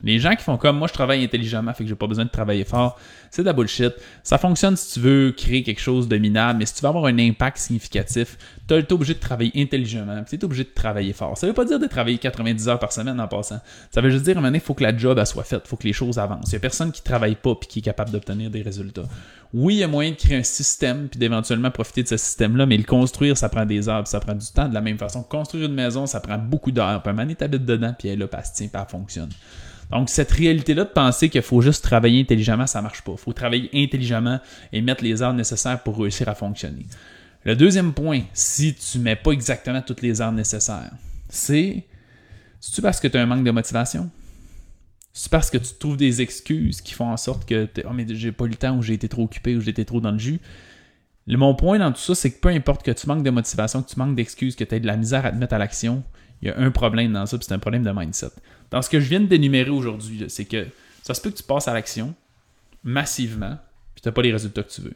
Les 0.02 0.18
gens 0.18 0.34
qui 0.34 0.42
font 0.42 0.56
comme 0.56 0.78
moi, 0.78 0.88
je 0.88 0.92
travaille 0.92 1.22
intelligemment, 1.24 1.72
fait 1.72 1.84
que 1.84 1.88
j'ai 1.88 1.94
pas 1.94 2.06
besoin 2.06 2.24
de 2.24 2.30
travailler 2.30 2.64
fort, 2.64 2.98
c'est 3.30 3.42
de 3.42 3.46
la 3.46 3.52
bullshit. 3.52 3.92
Ça 4.22 4.38
fonctionne 4.38 4.76
si 4.76 4.94
tu 4.94 5.00
veux 5.00 5.32
créer 5.36 5.62
quelque 5.62 5.80
chose 5.80 6.08
de 6.08 6.16
minable, 6.18 6.58
mais 6.58 6.66
si 6.66 6.74
tu 6.74 6.82
veux 6.82 6.88
avoir 6.88 7.06
un 7.06 7.18
impact 7.18 7.58
significatif, 7.58 8.36
tu 8.66 8.74
es 8.74 8.92
obligé 8.92 9.14
de 9.14 9.20
travailler 9.20 9.52
intelligemment, 9.56 10.24
tu 10.24 10.36
es 10.36 10.44
obligé 10.44 10.64
de 10.64 10.70
travailler 10.74 11.12
fort. 11.12 11.36
Ça 11.38 11.46
veut 11.46 11.52
pas 11.52 11.64
dire 11.64 11.78
de 11.78 11.86
travailler 11.86 12.18
90 12.18 12.68
heures 12.68 12.78
par 12.78 12.92
semaine 12.92 13.20
en 13.20 13.28
passant. 13.28 13.60
Ça 13.90 14.00
veut 14.00 14.10
juste 14.10 14.24
dire 14.24 14.36
à 14.36 14.40
un 14.40 14.42
moment 14.42 14.54
il 14.54 14.60
faut 14.60 14.74
que 14.74 14.82
la 14.82 14.96
job 14.96 15.22
soit 15.24 15.44
faite, 15.44 15.66
faut 15.66 15.76
que 15.76 15.86
les 15.86 15.92
choses 15.92 16.18
avancent. 16.18 16.50
Il 16.50 16.54
y 16.54 16.56
a 16.56 16.60
personne 16.60 16.92
qui 16.92 17.02
travaille 17.02 17.36
pas 17.36 17.52
et 17.52 17.66
qui 17.66 17.78
est 17.78 17.82
capable 17.82 18.10
d'obtenir 18.10 18.50
des 18.50 18.62
résultats. 18.62 19.04
Oui, 19.54 19.74
il 19.74 19.78
y 19.78 19.82
a 19.82 19.88
moyen 19.88 20.12
de 20.12 20.16
créer 20.16 20.38
un 20.38 20.42
système 20.42 21.08
puis 21.08 21.18
d'éventuellement 21.18 21.70
profiter 21.70 22.02
de 22.02 22.08
ce 22.08 22.16
système-là, 22.16 22.64
mais 22.64 22.76
le 22.76 22.84
construire, 22.84 23.36
ça 23.36 23.50
prend 23.50 23.66
des 23.66 23.88
heures, 23.88 24.06
ça 24.08 24.18
prend 24.18 24.34
du 24.34 24.46
temps. 24.46 24.68
De 24.68 24.74
la 24.74 24.80
même 24.80 24.96
façon, 24.96 25.22
construire 25.22 25.66
une 25.66 25.74
maison, 25.74 26.06
ça 26.06 26.20
prend 26.20 26.38
beaucoup 26.38 26.70
d'heures. 26.72 27.02
Puis 27.02 27.10
un 27.10 27.12
moment 27.12 27.34
donné, 27.34 27.58
dedans, 27.58 27.94
puis 27.98 28.08
elle 28.08 28.20
là, 28.20 28.28
puis 28.28 28.40
elle 28.60 28.86
fonctionne. 28.88 29.28
Donc, 29.92 30.08
cette 30.08 30.32
réalité-là 30.32 30.84
de 30.84 30.90
penser 30.90 31.28
qu'il 31.28 31.42
faut 31.42 31.60
juste 31.60 31.84
travailler 31.84 32.20
intelligemment, 32.20 32.66
ça 32.66 32.80
marche 32.80 33.02
pas. 33.02 33.12
Il 33.12 33.18
faut 33.18 33.34
travailler 33.34 33.68
intelligemment 33.74 34.40
et 34.72 34.80
mettre 34.80 35.04
les 35.04 35.22
heures 35.22 35.34
nécessaires 35.34 35.82
pour 35.82 35.98
réussir 35.98 36.28
à 36.30 36.34
fonctionner. 36.34 36.86
Le 37.44 37.54
deuxième 37.54 37.92
point, 37.92 38.22
si 38.32 38.74
tu 38.74 38.98
mets 38.98 39.16
pas 39.16 39.32
exactement 39.32 39.82
toutes 39.82 40.00
les 40.00 40.22
heures 40.22 40.32
nécessaires, 40.32 40.92
c'est 41.28 41.84
c'est-tu 42.58 42.80
parce 42.80 43.00
que 43.00 43.08
tu 43.08 43.18
as 43.18 43.22
un 43.22 43.26
manque 43.26 43.44
de 43.44 43.50
motivation? 43.50 44.08
C'est 45.12 45.30
parce 45.30 45.50
que 45.50 45.58
tu 45.58 45.74
trouves 45.78 45.96
des 45.96 46.22
excuses 46.22 46.80
qui 46.80 46.94
font 46.94 47.10
en 47.10 47.16
sorte 47.16 47.44
que 47.44 47.68
oh, 47.84 47.92
mais 47.92 48.06
j'ai 48.08 48.32
pas 48.32 48.46
eu 48.46 48.48
le 48.48 48.54
temps 48.54 48.76
ou 48.78 48.82
j'ai 48.82 48.94
été 48.94 49.08
trop 49.08 49.24
occupé 49.24 49.56
ou 49.56 49.68
été 49.68 49.84
trop 49.84 50.00
dans 50.00 50.12
le 50.12 50.18
jus? 50.18 50.40
Mon 51.26 51.54
point 51.54 51.78
dans 51.78 51.92
tout 51.92 52.00
ça, 52.00 52.14
c'est 52.14 52.30
que 52.30 52.40
peu 52.40 52.48
importe 52.48 52.82
que 52.82 52.92
tu 52.92 53.06
manques 53.08 53.24
de 53.24 53.30
motivation, 53.30 53.82
que 53.82 53.90
tu 53.90 53.98
manques 53.98 54.14
d'excuses, 54.14 54.56
que 54.56 54.64
tu 54.64 54.74
aies 54.74 54.80
de 54.80 54.86
la 54.86 54.96
misère 54.96 55.26
à 55.26 55.32
te 55.32 55.36
mettre 55.36 55.54
à 55.54 55.58
l'action, 55.58 56.02
il 56.40 56.48
y 56.48 56.50
a 56.50 56.58
un 56.58 56.70
problème 56.70 57.12
dans 57.12 57.26
ça, 57.26 57.36
puis 57.36 57.46
c'est 57.46 57.54
un 57.54 57.58
problème 57.58 57.82
de 57.82 57.90
mindset. 57.90 58.30
Dans 58.72 58.80
ce 58.80 58.88
que 58.88 59.00
je 59.00 59.08
viens 59.08 59.20
de 59.20 59.26
d'énumérer 59.26 59.70
aujourd'hui, 59.70 60.24
c'est 60.28 60.46
que 60.46 60.66
ça 61.02 61.12
se 61.12 61.20
peut 61.20 61.30
que 61.30 61.36
tu 61.36 61.42
passes 61.42 61.68
à 61.68 61.74
l'action 61.74 62.14
massivement, 62.82 63.58
puis 63.94 64.00
tu 64.00 64.08
n'as 64.08 64.12
pas 64.12 64.22
les 64.22 64.32
résultats 64.32 64.62
que 64.62 64.70
tu 64.70 64.80
veux. 64.80 64.94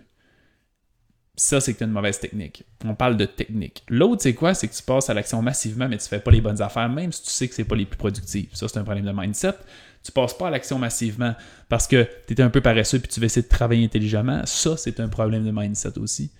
Ça, 1.37 1.61
c'est 1.61 1.75
que 1.75 1.78
tu 1.78 1.84
as 1.84 1.87
une 1.87 1.93
mauvaise 1.93 2.19
technique. 2.19 2.64
On 2.87 2.94
parle 2.94 3.19
de 3.19 3.26
technique. 3.26 3.84
L'autre, 3.90 4.23
c'est 4.23 4.34
quoi? 4.34 4.55
C'est 4.55 4.69
que 4.69 4.75
tu 4.75 4.82
passes 4.82 5.11
à 5.11 5.14
l'action 5.14 5.43
massivement, 5.43 5.87
mais 5.90 5.99
tu 5.99 6.05
ne 6.05 6.08
fais 6.08 6.20
pas 6.20 6.31
les 6.31 6.40
bonnes 6.40 6.62
affaires, 6.62 6.88
même 6.88 7.12
si 7.12 7.23
tu 7.25 7.31
sais 7.31 7.46
que 7.46 7.55
ce 7.55 7.62
pas 7.62 7.76
les 7.76 7.84
plus 7.84 7.99
productives. 7.99 8.49
Ça, 8.55 8.67
c'est 8.67 8.78
un 8.78 8.84
problème 8.84 9.05
de 9.05 9.12
mindset. 9.12 9.52
Tu 10.02 10.11
passes 10.11 10.32
pas 10.38 10.49
à 10.49 10.50
l'action 10.50 10.78
massivement 10.78 11.34
parce 11.69 11.87
que 11.87 12.08
tu 12.26 12.32
étais 12.32 12.43
un 12.43 12.49
peu 12.49 12.62
paresseux 12.62 12.99
puis 13.00 13.08
tu 13.08 13.20
vas 13.20 13.26
essayer 13.26 13.43
de 13.43 13.49
travailler 13.49 13.84
intelligemment. 13.84 14.46
Ça, 14.46 14.78
c'est 14.78 15.00
un 15.00 15.08
problème 15.08 15.44
de 15.44 15.50
mindset 15.50 15.99
aussi. 15.99 16.31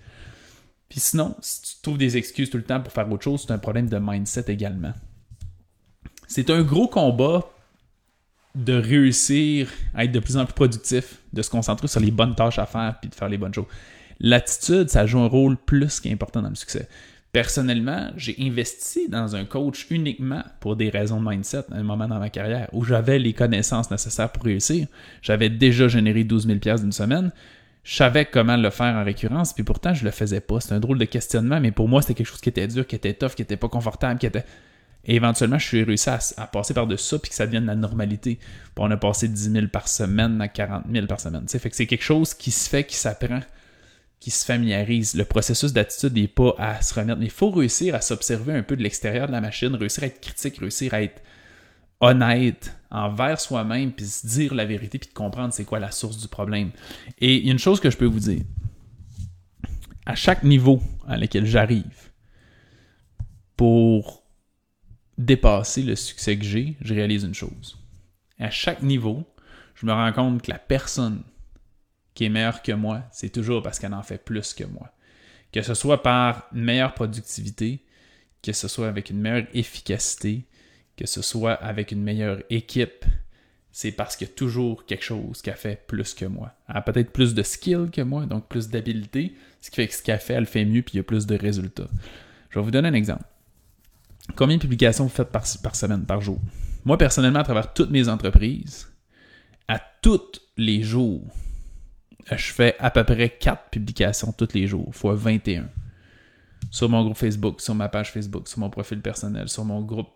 Puis 0.89 1.01
sinon, 1.01 1.35
si 1.41 1.61
tu 1.61 1.81
trouves 1.83 1.97
des 1.99 2.17
excuses 2.17 2.49
tout 2.49 2.57
le 2.57 2.63
temps 2.63 2.81
pour 2.81 2.93
faire 2.93 3.11
autre 3.11 3.23
chose, 3.23 3.43
c'est 3.45 3.53
un 3.53 3.59
problème 3.59 3.89
de 3.89 3.99
mindset 3.99 4.45
également. 4.47 4.93
C'est 6.37 6.51
un 6.51 6.61
gros 6.61 6.87
combat 6.87 7.49
de 8.53 8.73
réussir 8.73 9.71
à 9.95 10.05
être 10.05 10.11
de 10.11 10.19
plus 10.19 10.37
en 10.37 10.45
plus 10.45 10.53
productif, 10.53 11.17
de 11.33 11.41
se 11.41 11.49
concentrer 11.49 11.87
sur 11.87 11.99
les 11.99 12.11
bonnes 12.11 12.35
tâches 12.35 12.59
à 12.59 12.67
faire 12.67 12.93
puis 13.01 13.09
de 13.09 13.15
faire 13.15 13.27
les 13.27 13.39
bonnes 13.39 13.55
choses. 13.55 13.65
L'attitude, 14.19 14.87
ça 14.87 15.07
joue 15.07 15.17
un 15.17 15.25
rôle 15.25 15.57
plus 15.57 15.99
qu'important 15.99 16.43
dans 16.43 16.49
le 16.49 16.55
succès. 16.55 16.87
Personnellement, 17.31 18.11
j'ai 18.17 18.35
investi 18.39 19.09
dans 19.09 19.35
un 19.35 19.45
coach 19.45 19.87
uniquement 19.89 20.43
pour 20.59 20.75
des 20.75 20.89
raisons 20.89 21.19
de 21.19 21.27
mindset 21.27 21.63
à 21.71 21.77
un 21.77 21.81
moment 21.81 22.07
dans 22.07 22.19
ma 22.19 22.29
carrière 22.29 22.69
où 22.71 22.83
j'avais 22.83 23.17
les 23.17 23.33
connaissances 23.33 23.89
nécessaires 23.89 24.31
pour 24.31 24.43
réussir. 24.43 24.85
J'avais 25.23 25.49
déjà 25.49 25.87
généré 25.87 26.23
12 26.23 26.45
000 26.45 26.59
d'une 26.59 26.91
semaine 26.91 27.31
je 27.83 27.95
savais 27.95 28.25
comment 28.25 28.57
le 28.57 28.69
faire 28.69 28.93
en 28.95 29.03
récurrence, 29.03 29.53
puis 29.53 29.63
pourtant 29.63 29.93
je 29.93 30.03
le 30.03 30.11
faisais 30.11 30.41
pas. 30.41 30.59
C'est 30.59 30.73
un 30.73 30.79
drôle 30.81 30.99
de 30.99 31.05
questionnement, 31.05 31.61
mais 31.61 31.71
pour 31.71 31.87
moi 31.87 32.01
c'était 32.01 32.15
quelque 32.15 32.27
chose 32.27 32.41
qui 32.41 32.49
était 32.49 32.67
dur, 32.67 32.85
qui 32.85 32.97
était 32.97 33.13
tough, 33.13 33.29
qui 33.29 33.41
était 33.41 33.57
pas 33.57 33.69
confortable, 33.69 34.19
qui 34.19 34.25
était. 34.27 34.43
Et 35.07 35.15
éventuellement, 35.15 35.57
je 35.57 35.65
suis 35.65 35.83
réussi 35.83 36.09
à, 36.09 36.47
passer 36.47 36.73
par-dessus 36.73 37.05
ça, 37.05 37.19
puis 37.19 37.29
que 37.29 37.35
ça 37.35 37.45
devienne 37.45 37.65
la 37.65 37.75
normalité. 37.75 38.35
Puis 38.35 38.75
on 38.77 38.91
a 38.91 38.97
passé 38.97 39.29
10 39.29 39.51
000 39.51 39.67
par 39.67 39.87
semaine 39.87 40.41
à 40.41 40.49
40 40.49 40.83
000 40.91 41.07
par 41.07 41.21
semaine. 41.21 41.47
Fait 41.47 41.69
que 41.69 41.75
c'est 41.75 41.87
quelque 41.87 42.03
chose 42.03 42.33
qui 42.33 42.51
se 42.51 42.69
fait, 42.69 42.83
qui 42.83 42.97
s'apprend, 42.97 43.39
qui 44.19 44.31
se 44.31 44.45
familiarise. 44.45 45.15
Le 45.15 45.23
processus 45.23 45.71
d'attitude 45.71 46.13
n'est 46.13 46.27
pas 46.27 46.53
à 46.57 46.81
se 46.81 46.93
remettre, 46.93 47.19
mais 47.19 47.27
il 47.27 47.31
faut 47.31 47.49
réussir 47.49 47.95
à 47.95 48.01
s'observer 48.01 48.53
un 48.53 48.63
peu 48.63 48.75
de 48.75 48.83
l'extérieur 48.83 49.27
de 49.27 49.31
la 49.31 49.39
machine, 49.39 49.73
réussir 49.75 50.03
à 50.03 50.07
être 50.07 50.19
critique, 50.19 50.57
réussir 50.57 50.93
à 50.93 51.01
être 51.01 51.21
honnête 52.01 52.75
envers 52.91 53.39
soi-même, 53.39 53.93
puis 53.93 54.05
se 54.05 54.27
dire 54.27 54.53
la 54.53 54.65
vérité, 54.65 54.99
puis 54.99 55.09
de 55.09 55.13
comprendre 55.13 55.53
c'est 55.53 55.65
quoi 55.65 55.79
la 55.79 55.91
source 55.91 56.17
du 56.17 56.27
problème. 56.27 56.71
Et 57.19 57.37
il 57.37 57.45
y 57.45 57.49
a 57.49 57.53
une 57.53 57.59
chose 57.59 57.79
que 57.79 57.89
je 57.89 57.97
peux 57.97 58.05
vous 58.05 58.19
dire. 58.19 58.43
À 60.05 60.15
chaque 60.15 60.43
niveau 60.43 60.81
à 61.07 61.17
lequel 61.17 61.45
j'arrive, 61.45 62.11
pour 63.55 64.26
dépasser 65.17 65.83
le 65.83 65.95
succès 65.95 66.37
que 66.37 66.45
j'ai, 66.45 66.77
je 66.81 66.93
réalise 66.93 67.23
une 67.23 67.33
chose. 67.33 67.77
À 68.39 68.49
chaque 68.49 68.83
niveau, 68.83 69.23
je 69.75 69.85
me 69.85 69.91
rends 69.91 70.13
compte 70.13 70.41
que 70.41 70.51
la 70.51 70.59
personne 70.59 71.23
qui 72.13 72.25
est 72.25 72.29
meilleure 72.29 72.61
que 72.61 72.71
moi, 72.71 73.03
c'est 73.11 73.29
toujours 73.29 73.61
parce 73.61 73.79
qu'elle 73.79 73.93
en 73.93 74.03
fait 74.03 74.23
plus 74.23 74.53
que 74.53 74.63
moi. 74.63 74.91
Que 75.51 75.61
ce 75.61 75.73
soit 75.73 76.03
par 76.03 76.47
une 76.53 76.63
meilleure 76.63 76.93
productivité, 76.93 77.85
que 78.41 78.53
ce 78.53 78.67
soit 78.67 78.87
avec 78.87 79.09
une 79.09 79.19
meilleure 79.19 79.47
efficacité, 79.53 80.45
que 80.95 81.05
ce 81.05 81.21
soit 81.21 81.53
avec 81.53 81.91
une 81.91 82.01
meilleure 82.01 82.41
équipe, 82.49 83.05
c'est 83.71 83.91
parce 83.91 84.15
qu'il 84.15 84.27
y 84.27 84.31
a 84.31 84.33
toujours 84.33 84.85
quelque 84.85 85.03
chose 85.03 85.43
a 85.45 85.51
fait 85.53 85.85
plus 85.85 86.15
que 86.15 86.25
moi. 86.25 86.51
Elle 86.67 86.77
a 86.77 86.81
peut-être 86.81 87.11
plus 87.11 87.35
de 87.35 87.43
skill 87.43 87.89
que 87.91 88.01
moi, 88.01 88.25
donc 88.25 88.47
plus 88.47 88.69
d'habileté, 88.69 89.35
ce 89.61 89.69
qui 89.69 89.75
fait 89.75 89.87
que 89.87 89.93
ce 89.93 90.01
qu'elle 90.01 90.19
fait, 90.19 90.33
elle 90.33 90.47
fait 90.47 90.65
mieux, 90.65 90.81
puis 90.81 90.95
il 90.95 90.97
y 90.97 90.99
a 90.99 91.03
plus 91.03 91.27
de 91.27 91.35
résultats. 91.35 91.87
Je 92.49 92.57
vais 92.57 92.65
vous 92.65 92.71
donner 92.71 92.89
un 92.89 92.95
exemple. 92.95 93.23
Combien 94.35 94.57
de 94.57 94.61
publications 94.61 95.03
vous 95.03 95.09
faites 95.09 95.29
par, 95.29 95.45
semaine, 95.45 96.05
par 96.05 96.21
jour? 96.21 96.39
Moi, 96.85 96.97
personnellement, 96.97 97.39
à 97.39 97.43
travers 97.43 97.73
toutes 97.73 97.89
mes 97.89 98.07
entreprises, 98.07 98.87
à 99.67 99.79
tous 100.01 100.41
les 100.57 100.83
jours, 100.83 101.23
je 102.29 102.51
fais 102.51 102.75
à 102.79 102.91
peu 102.91 103.03
près 103.03 103.29
4 103.29 103.69
publications 103.69 104.31
tous 104.31 104.53
les 104.53 104.67
jours, 104.67 104.93
fois 104.93 105.15
21 105.15 105.67
sur 106.69 106.89
mon 106.89 107.03
groupe 107.03 107.17
Facebook, 107.17 107.61
sur 107.61 107.75
ma 107.75 107.89
page 107.89 108.11
Facebook, 108.11 108.47
sur 108.47 108.59
mon 108.59 108.69
profil 108.69 108.99
personnel, 109.01 109.47
sur 109.47 109.63
mon 109.65 109.81
groupe 109.81 110.09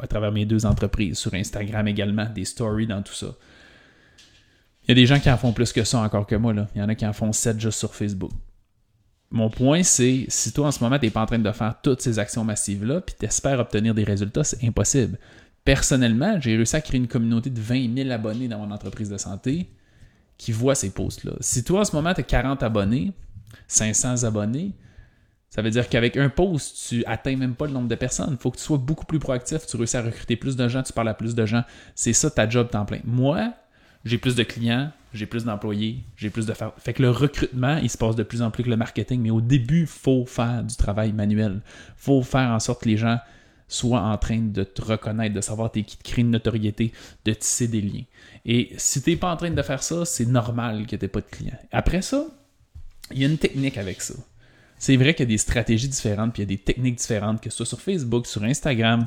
à 0.00 0.06
travers 0.06 0.32
mes 0.32 0.44
deux 0.44 0.66
entreprises, 0.66 1.18
sur 1.18 1.34
Instagram 1.34 1.86
également, 1.88 2.26
des 2.26 2.44
stories 2.44 2.86
dans 2.86 3.02
tout 3.02 3.14
ça. 3.14 3.28
Il 4.84 4.88
y 4.88 4.92
a 4.92 4.94
des 4.94 5.06
gens 5.06 5.20
qui 5.20 5.30
en 5.30 5.36
font 5.36 5.52
plus 5.52 5.72
que 5.72 5.84
ça 5.84 6.00
encore 6.00 6.26
que 6.26 6.34
moi. 6.34 6.52
Là. 6.54 6.68
Il 6.74 6.78
y 6.78 6.82
en 6.82 6.88
a 6.88 6.94
qui 6.94 7.06
en 7.06 7.12
font 7.12 7.32
7 7.32 7.60
juste 7.60 7.78
sur 7.78 7.94
Facebook. 7.94 8.32
Mon 9.30 9.50
point, 9.50 9.82
c'est 9.82 10.24
si 10.28 10.52
toi 10.52 10.68
en 10.68 10.70
ce 10.70 10.82
moment, 10.82 10.98
tu 10.98 11.06
n'es 11.06 11.10
pas 11.10 11.22
en 11.22 11.26
train 11.26 11.38
de 11.38 11.52
faire 11.52 11.74
toutes 11.82 12.00
ces 12.00 12.18
actions 12.18 12.44
massives-là, 12.44 13.02
puis 13.02 13.14
tu 13.18 13.26
espères 13.26 13.58
obtenir 13.58 13.94
des 13.94 14.04
résultats, 14.04 14.44
c'est 14.44 14.64
impossible. 14.64 15.18
Personnellement, 15.64 16.40
j'ai 16.40 16.56
réussi 16.56 16.76
à 16.76 16.80
créer 16.80 16.98
une 16.98 17.08
communauté 17.08 17.50
de 17.50 17.60
20 17.60 17.94
000 17.94 18.10
abonnés 18.10 18.48
dans 18.48 18.58
mon 18.58 18.70
entreprise 18.70 19.10
de 19.10 19.18
santé 19.18 19.70
qui 20.38 20.52
voit 20.52 20.74
ces 20.74 20.90
posts-là. 20.90 21.32
Si 21.40 21.62
toi 21.62 21.80
en 21.80 21.84
ce 21.84 21.94
moment, 21.94 22.14
tu 22.14 22.20
as 22.20 22.24
40 22.24 22.62
abonnés, 22.62 23.12
500 23.66 24.24
abonnés, 24.24 24.72
ça 25.50 25.62
veut 25.62 25.70
dire 25.70 25.88
qu'avec 25.88 26.16
un 26.16 26.28
post, 26.28 26.88
tu 26.88 27.04
atteins 27.06 27.36
même 27.36 27.54
pas 27.54 27.66
le 27.66 27.72
nombre 27.72 27.88
de 27.88 27.94
personnes. 27.94 28.30
Il 28.32 28.36
faut 28.36 28.50
que 28.50 28.58
tu 28.58 28.62
sois 28.62 28.78
beaucoup 28.78 29.06
plus 29.06 29.18
proactif, 29.18 29.66
tu 29.66 29.76
réussis 29.76 29.96
à 29.96 30.02
recruter 30.02 30.36
plus 30.36 30.56
de 30.56 30.68
gens, 30.68 30.82
tu 30.82 30.92
parles 30.92 31.08
à 31.08 31.14
plus 31.14 31.34
de 31.34 31.44
gens. 31.44 31.64
C'est 31.94 32.12
ça 32.12 32.30
ta 32.30 32.48
job 32.48 32.70
temps 32.70 32.84
plein. 32.84 33.00
Moi, 33.04 33.52
j'ai 34.04 34.18
plus 34.18 34.34
de 34.34 34.42
clients, 34.42 34.92
j'ai 35.12 35.26
plus 35.26 35.44
d'employés, 35.44 36.04
j'ai 36.16 36.30
plus 36.30 36.46
de 36.46 36.52
faire. 36.52 36.72
Fait 36.78 36.92
que 36.92 37.02
le 37.02 37.10
recrutement, 37.10 37.78
il 37.78 37.90
se 37.90 37.98
passe 37.98 38.16
de 38.16 38.22
plus 38.22 38.42
en 38.42 38.50
plus 38.50 38.62
que 38.62 38.70
le 38.70 38.76
marketing, 38.76 39.20
mais 39.20 39.30
au 39.30 39.40
début, 39.40 39.80
il 39.80 39.86
faut 39.86 40.26
faire 40.26 40.62
du 40.62 40.76
travail 40.76 41.12
manuel. 41.12 41.60
Faut 41.96 42.22
faire 42.22 42.50
en 42.50 42.60
sorte 42.60 42.82
que 42.82 42.88
les 42.88 42.96
gens 42.96 43.18
soient 43.68 44.00
en 44.00 44.16
train 44.16 44.40
de 44.40 44.64
te 44.64 44.82
reconnaître, 44.82 45.34
de 45.34 45.40
savoir 45.40 45.70
t'es 45.70 45.82
qui, 45.82 45.98
de 45.98 46.02
créer 46.02 46.22
une 46.22 46.30
notoriété, 46.30 46.92
de 47.24 47.32
tisser 47.34 47.68
des 47.68 47.82
liens. 47.82 48.04
Et 48.46 48.72
si 48.78 49.02
tu 49.02 49.10
n'es 49.10 49.16
pas 49.16 49.32
en 49.32 49.36
train 49.36 49.50
de 49.50 49.62
faire 49.62 49.82
ça, 49.82 50.04
c'est 50.04 50.26
normal 50.26 50.86
que 50.86 50.96
tu 50.96 51.04
n'aies 51.04 51.08
pas 51.08 51.20
de 51.20 51.26
clients. 51.26 51.58
Après 51.70 52.00
ça, 52.00 52.26
il 53.12 53.18
y 53.18 53.24
a 53.24 53.28
une 53.28 53.38
technique 53.38 53.76
avec 53.76 54.00
ça. 54.00 54.14
C'est 54.78 54.96
vrai 54.96 55.14
qu'il 55.14 55.24
y 55.24 55.28
a 55.28 55.30
des 55.30 55.38
stratégies 55.38 55.88
différentes, 55.88 56.32
puis 56.32 56.42
il 56.42 56.50
y 56.50 56.52
a 56.52 56.56
des 56.56 56.62
techniques 56.62 56.96
différentes, 56.96 57.40
que 57.40 57.50
ce 57.50 57.56
soit 57.56 57.66
sur 57.66 57.80
Facebook, 57.80 58.26
sur 58.26 58.44
Instagram, 58.44 59.06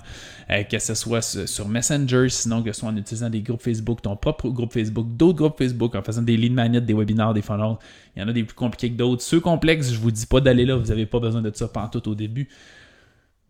euh, 0.50 0.64
que 0.64 0.80
ce 0.80 0.94
soit 0.94 1.22
sur 1.22 1.68
Messenger, 1.68 2.28
sinon 2.30 2.62
que 2.62 2.72
ce 2.74 2.82
soit 2.82 2.90
en 2.90 2.98
utilisant 2.98 3.30
des 3.30 3.42
groupes 3.42 3.62
Facebook, 3.62 4.02
ton 4.02 4.16
propre 4.16 4.50
groupe 4.50 4.74
Facebook, 4.74 5.08
d'autres 5.16 5.38
groupes 5.38 5.58
Facebook, 5.58 5.96
en 5.96 6.02
faisant 6.02 6.22
des 6.22 6.36
lead 6.36 6.54
magnets, 6.54 6.82
des 6.82 6.94
webinaires, 6.94 7.34
des 7.34 7.42
funnels. 7.42 7.78
Il 8.16 8.22
y 8.22 8.26
en 8.26 8.28
a 8.28 8.34
des 8.34 8.44
plus 8.44 8.56
compliqués 8.56 8.92
que 8.92 8.98
d'autres. 8.98 9.22
Ceux 9.22 9.40
complexes, 9.40 9.92
je 9.92 10.00
vous 10.00 10.12
dis 10.12 10.26
pas 10.26 10.42
d'aller 10.42 10.66
là, 10.66 10.76
vous 10.76 10.88
n'avez 10.88 11.06
pas 11.06 11.20
besoin 11.20 11.42
de 11.42 11.52
ça 11.54 11.70
tout 11.92 12.10
au 12.10 12.16
début. 12.16 12.50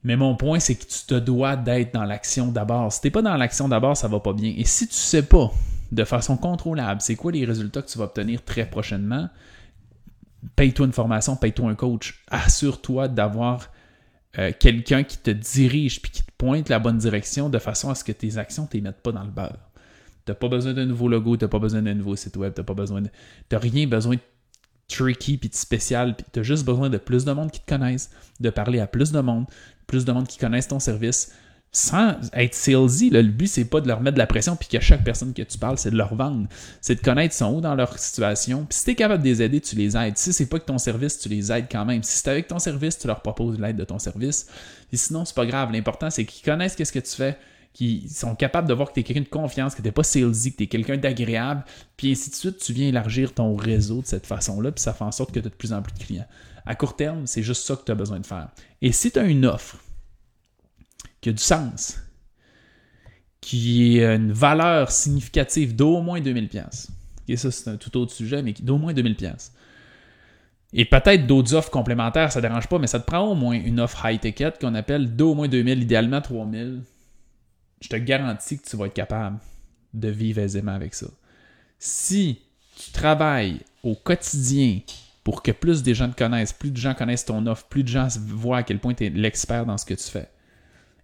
Mais 0.03 0.15
mon 0.15 0.35
point, 0.35 0.59
c'est 0.59 0.75
que 0.75 0.83
tu 0.83 1.05
te 1.05 1.13
dois 1.15 1.55
d'être 1.55 1.93
dans 1.93 2.05
l'action 2.05 2.47
d'abord. 2.51 2.91
Si 2.91 3.01
tu 3.01 3.07
n'es 3.07 3.11
pas 3.11 3.21
dans 3.21 3.37
l'action 3.37 3.67
d'abord, 3.67 3.95
ça 3.95 4.07
va 4.07 4.19
pas 4.19 4.33
bien. 4.33 4.53
Et 4.57 4.65
si 4.65 4.87
tu 4.87 4.95
sais 4.95 5.21
pas 5.21 5.51
de 5.91 6.03
façon 6.03 6.37
contrôlable, 6.37 7.01
c'est 7.01 7.15
quoi 7.15 7.31
les 7.31 7.45
résultats 7.45 7.81
que 7.81 7.89
tu 7.89 7.97
vas 7.97 8.05
obtenir 8.05 8.43
très 8.43 8.65
prochainement, 8.65 9.29
paye-toi 10.55 10.85
une 10.85 10.93
formation, 10.93 11.35
paye-toi 11.35 11.69
un 11.69 11.75
coach. 11.75 12.23
Assure-toi 12.29 13.07
d'avoir 13.07 13.69
euh, 14.37 14.51
quelqu'un 14.57 15.03
qui 15.03 15.17
te 15.17 15.31
dirige 15.31 16.01
puis 16.01 16.11
qui 16.11 16.23
te 16.23 16.31
pointe 16.37 16.69
la 16.69 16.79
bonne 16.79 16.97
direction 16.97 17.49
de 17.49 17.59
façon 17.59 17.89
à 17.89 17.95
ce 17.95 18.03
que 18.03 18.11
tes 18.11 18.37
actions 18.37 18.67
ne 18.73 18.79
mettent 18.79 19.01
pas 19.01 19.11
dans 19.11 19.23
le 19.23 19.31
beurre. 19.31 19.71
Tu 20.25 20.31
n'as 20.31 20.35
pas 20.35 20.47
besoin 20.47 20.73
d'un 20.73 20.85
nouveau 20.85 21.07
logo, 21.07 21.35
tu 21.35 21.43
n'as 21.43 21.49
pas 21.49 21.59
besoin 21.59 21.81
d'un 21.81 21.95
nouveau 21.95 22.15
site 22.15 22.37
web, 22.37 22.53
tu 22.53 22.61
n'as 22.61 23.01
de. 23.01 23.09
Rien 23.57 23.87
besoin 23.87 24.15
de 24.15 24.21
tricky 24.87 25.37
puis 25.37 25.49
de 25.49 25.55
spécial, 25.55 26.15
puis 26.15 26.25
tu 26.31 26.39
as 26.39 26.43
juste 26.43 26.65
besoin 26.65 26.89
de 26.89 26.97
plus 26.97 27.25
de 27.25 27.31
monde 27.31 27.51
qui 27.51 27.59
te 27.59 27.67
connaissent, 27.67 28.11
de 28.39 28.49
parler 28.49 28.79
à 28.79 28.87
plus 28.87 29.11
de 29.11 29.19
monde, 29.19 29.45
plus 29.87 30.05
de 30.05 30.11
monde 30.11 30.27
qui 30.27 30.37
connaissent 30.37 30.67
ton 30.67 30.79
service, 30.79 31.33
sans 31.73 32.15
être 32.33 32.53
salesy, 32.53 33.09
le 33.09 33.21
but, 33.23 33.47
c'est 33.47 33.63
pas 33.63 33.79
de 33.79 33.87
leur 33.87 34.01
mettre 34.01 34.15
de 34.15 34.19
la 34.19 34.27
pression 34.27 34.57
puis 34.57 34.67
que 34.67 34.81
chaque 34.81 35.05
personne 35.05 35.33
que 35.33 35.41
tu 35.41 35.57
parles, 35.57 35.77
c'est 35.77 35.91
de 35.91 35.95
leur 35.95 36.13
vendre. 36.15 36.47
C'est 36.81 36.95
de 36.95 37.01
connaître 37.01 37.33
son 37.33 37.55
où 37.55 37.61
dans 37.61 37.75
leur 37.75 37.97
situation. 37.97 38.65
Puis 38.65 38.79
si 38.79 38.85
tu 38.85 38.91
es 38.91 38.95
capable 38.95 39.23
de 39.23 39.29
les 39.29 39.41
aider, 39.41 39.61
tu 39.61 39.77
les 39.77 39.95
aides. 39.95 40.17
Si 40.17 40.33
c'est 40.33 40.47
pas 40.47 40.59
que 40.59 40.65
ton 40.65 40.77
service, 40.77 41.17
tu 41.17 41.29
les 41.29 41.49
aides 41.49 41.67
quand 41.71 41.85
même. 41.85 42.03
Si 42.03 42.17
c'est 42.17 42.29
avec 42.29 42.47
ton 42.47 42.59
service, 42.59 42.97
tu 42.97 43.07
leur 43.07 43.21
proposes 43.21 43.57
l'aide 43.57 43.77
de 43.77 43.85
ton 43.85 43.99
service. 43.99 44.47
Et 44.91 44.97
sinon, 44.97 45.23
c'est 45.23 45.35
pas 45.35 45.45
grave. 45.45 45.71
L'important, 45.71 46.09
c'est 46.09 46.25
qu'ils 46.25 46.43
connaissent 46.43 46.75
qu'est-ce 46.75 46.91
que 46.91 46.99
tu 46.99 47.15
fais, 47.15 47.37
qu'ils 47.71 48.09
sont 48.09 48.35
capables 48.35 48.67
de 48.67 48.73
voir 48.73 48.89
que 48.89 48.95
tu 48.95 48.99
es 48.99 49.03
quelqu'un 49.03 49.21
de 49.21 49.29
confiance, 49.29 49.73
que 49.73 49.81
tu 49.81 49.91
pas 49.93 50.03
salesy, 50.03 50.51
que 50.51 50.57
tu 50.57 50.63
es 50.63 50.67
quelqu'un 50.67 50.97
d'agréable. 50.97 51.63
Puis 51.95 52.11
ainsi 52.11 52.31
de 52.31 52.35
suite, 52.35 52.57
tu 52.57 52.73
viens 52.73 52.89
élargir 52.89 53.33
ton 53.33 53.55
réseau 53.55 54.01
de 54.01 54.07
cette 54.07 54.25
façon-là. 54.25 54.73
Puis 54.73 54.81
ça 54.81 54.91
fait 54.91 55.05
en 55.05 55.13
sorte 55.13 55.31
que 55.31 55.39
tu 55.39 55.47
as 55.47 55.49
de 55.49 55.55
plus 55.55 55.71
en 55.71 55.81
plus 55.81 55.93
de 55.93 56.03
clients. 56.03 56.27
À 56.65 56.75
court 56.75 56.97
terme, 56.97 57.27
c'est 57.27 57.43
juste 57.43 57.65
ça 57.65 57.77
que 57.77 57.85
tu 57.85 57.93
as 57.93 57.95
besoin 57.95 58.19
de 58.19 58.25
faire. 58.25 58.49
Et 58.81 58.91
si 58.91 59.09
tu 59.09 59.19
as 59.19 59.23
une 59.23 59.45
offre, 59.45 59.77
qui 61.21 61.29
a 61.29 61.33
du 61.33 61.41
sens, 61.41 61.99
qui 63.39 64.03
a 64.03 64.15
une 64.15 64.31
valeur 64.31 64.91
significative 64.91 65.75
d'au 65.75 66.01
moins 66.01 66.21
2000 66.21 66.49
pièces. 66.49 66.91
Et 67.27 67.37
ça, 67.37 67.51
c'est 67.51 67.69
un 67.69 67.77
tout 67.77 67.95
autre 67.97 68.11
sujet, 68.11 68.41
mais 68.43 68.53
d'au 68.53 68.77
moins 68.77 68.93
2000 68.93 69.15
pièces. 69.15 69.53
Et 70.73 70.85
peut-être 70.85 71.27
d'autres 71.27 71.53
offres 71.53 71.69
complémentaires, 71.69 72.31
ça 72.31 72.39
ne 72.39 72.47
dérange 72.47 72.67
pas, 72.67 72.79
mais 72.79 72.87
ça 72.87 72.99
te 72.99 73.05
prend 73.05 73.21
au 73.21 73.35
moins 73.35 73.55
une 73.55 73.79
offre 73.79 74.05
high 74.05 74.19
ticket 74.19 74.53
qu'on 74.59 74.75
appelle 74.75 75.15
d'au 75.15 75.33
moins 75.33 75.47
2000, 75.47 75.81
idéalement 75.81 76.21
3000. 76.21 76.81
Je 77.81 77.89
te 77.89 77.95
garantis 77.95 78.59
que 78.59 78.69
tu 78.69 78.77
vas 78.77 78.85
être 78.85 78.93
capable 78.93 79.39
de 79.93 80.07
vivre 80.07 80.39
aisément 80.39 80.73
avec 80.73 80.93
ça. 80.93 81.07
Si 81.79 82.39
tu 82.77 82.91
travailles 82.91 83.59
au 83.83 83.95
quotidien 83.95 84.79
pour 85.23 85.43
que 85.43 85.51
plus 85.51 85.83
de 85.83 85.93
gens 85.93 86.09
te 86.09 86.15
connaissent, 86.15 86.53
plus 86.53 86.71
de 86.71 86.77
gens 86.77 86.93
connaissent 86.93 87.25
ton 87.25 87.45
offre, 87.47 87.67
plus 87.67 87.83
de 87.83 87.89
gens 87.89 88.07
voient 88.19 88.59
à 88.59 88.63
quel 88.63 88.79
point 88.79 88.93
tu 88.93 89.05
es 89.05 89.09
l'expert 89.09 89.65
dans 89.65 89.77
ce 89.77 89.85
que 89.85 89.93
tu 89.93 90.03
fais, 90.03 90.29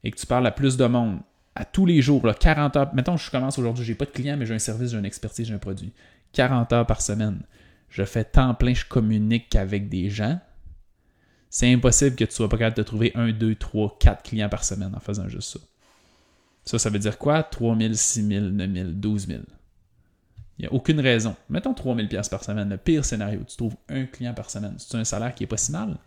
et 0.07 0.11
que 0.11 0.17
tu 0.17 0.25
parles 0.25 0.47
à 0.47 0.51
plus 0.51 0.77
de 0.77 0.85
monde 0.85 1.19
à 1.53 1.65
tous 1.65 1.85
les 1.85 2.01
jours, 2.01 2.25
là, 2.25 2.33
40 2.33 2.75
heures, 2.77 2.93
mettons 2.93 3.17
je 3.17 3.29
commence 3.29 3.59
aujourd'hui, 3.59 3.83
j'ai 3.83 3.93
pas 3.93 4.05
de 4.05 4.11
clients, 4.11 4.37
mais 4.37 4.45
j'ai 4.45 4.53
un 4.53 4.59
service, 4.59 4.91
j'ai 4.91 4.97
une 4.97 5.05
expertise, 5.05 5.47
j'ai 5.47 5.53
un 5.53 5.57
produit. 5.57 5.91
40 6.31 6.71
heures 6.71 6.87
par 6.87 7.01
semaine. 7.01 7.41
Je 7.89 8.03
fais 8.05 8.23
temps 8.23 8.53
plein, 8.53 8.73
je 8.73 8.85
communique 8.85 9.53
avec 9.55 9.89
des 9.89 10.09
gens. 10.09 10.39
C'est 11.49 11.73
impossible 11.73 12.15
que 12.15 12.23
tu 12.23 12.31
sois 12.31 12.47
pas 12.47 12.57
capable 12.57 12.77
de 12.77 12.83
trouver 12.83 13.11
1, 13.15 13.33
2, 13.33 13.55
3, 13.55 13.97
4 13.99 14.23
clients 14.23 14.47
par 14.47 14.63
semaine 14.63 14.93
en 14.95 14.99
faisant 15.01 15.27
juste 15.27 15.53
ça. 15.53 15.59
Ça, 16.63 16.79
ça 16.79 16.89
veut 16.89 16.99
dire 16.99 17.17
quoi? 17.17 17.43
3 17.43 17.77
000, 17.77 17.93
6 17.93 18.27
000, 18.27 18.45
9 18.45 18.73
000, 18.73 18.89
12 18.91 19.27
000. 19.27 19.39
Il 20.59 20.61
n'y 20.61 20.67
a 20.67 20.73
aucune 20.73 21.01
raison. 21.01 21.35
Mettons 21.49 21.73
3 21.73 21.95
000 21.95 22.07
par 22.31 22.45
semaine. 22.45 22.69
Le 22.69 22.77
pire 22.77 23.03
scénario, 23.03 23.41
tu 23.45 23.57
trouves 23.57 23.75
un 23.89 24.05
client 24.05 24.33
par 24.33 24.49
semaine. 24.49 24.75
C'est 24.77 24.95
un 24.95 25.03
salaire 25.03 25.35
qui 25.35 25.43
est 25.43 25.47
pas 25.47 25.57
si 25.57 25.73
mal. 25.73 25.97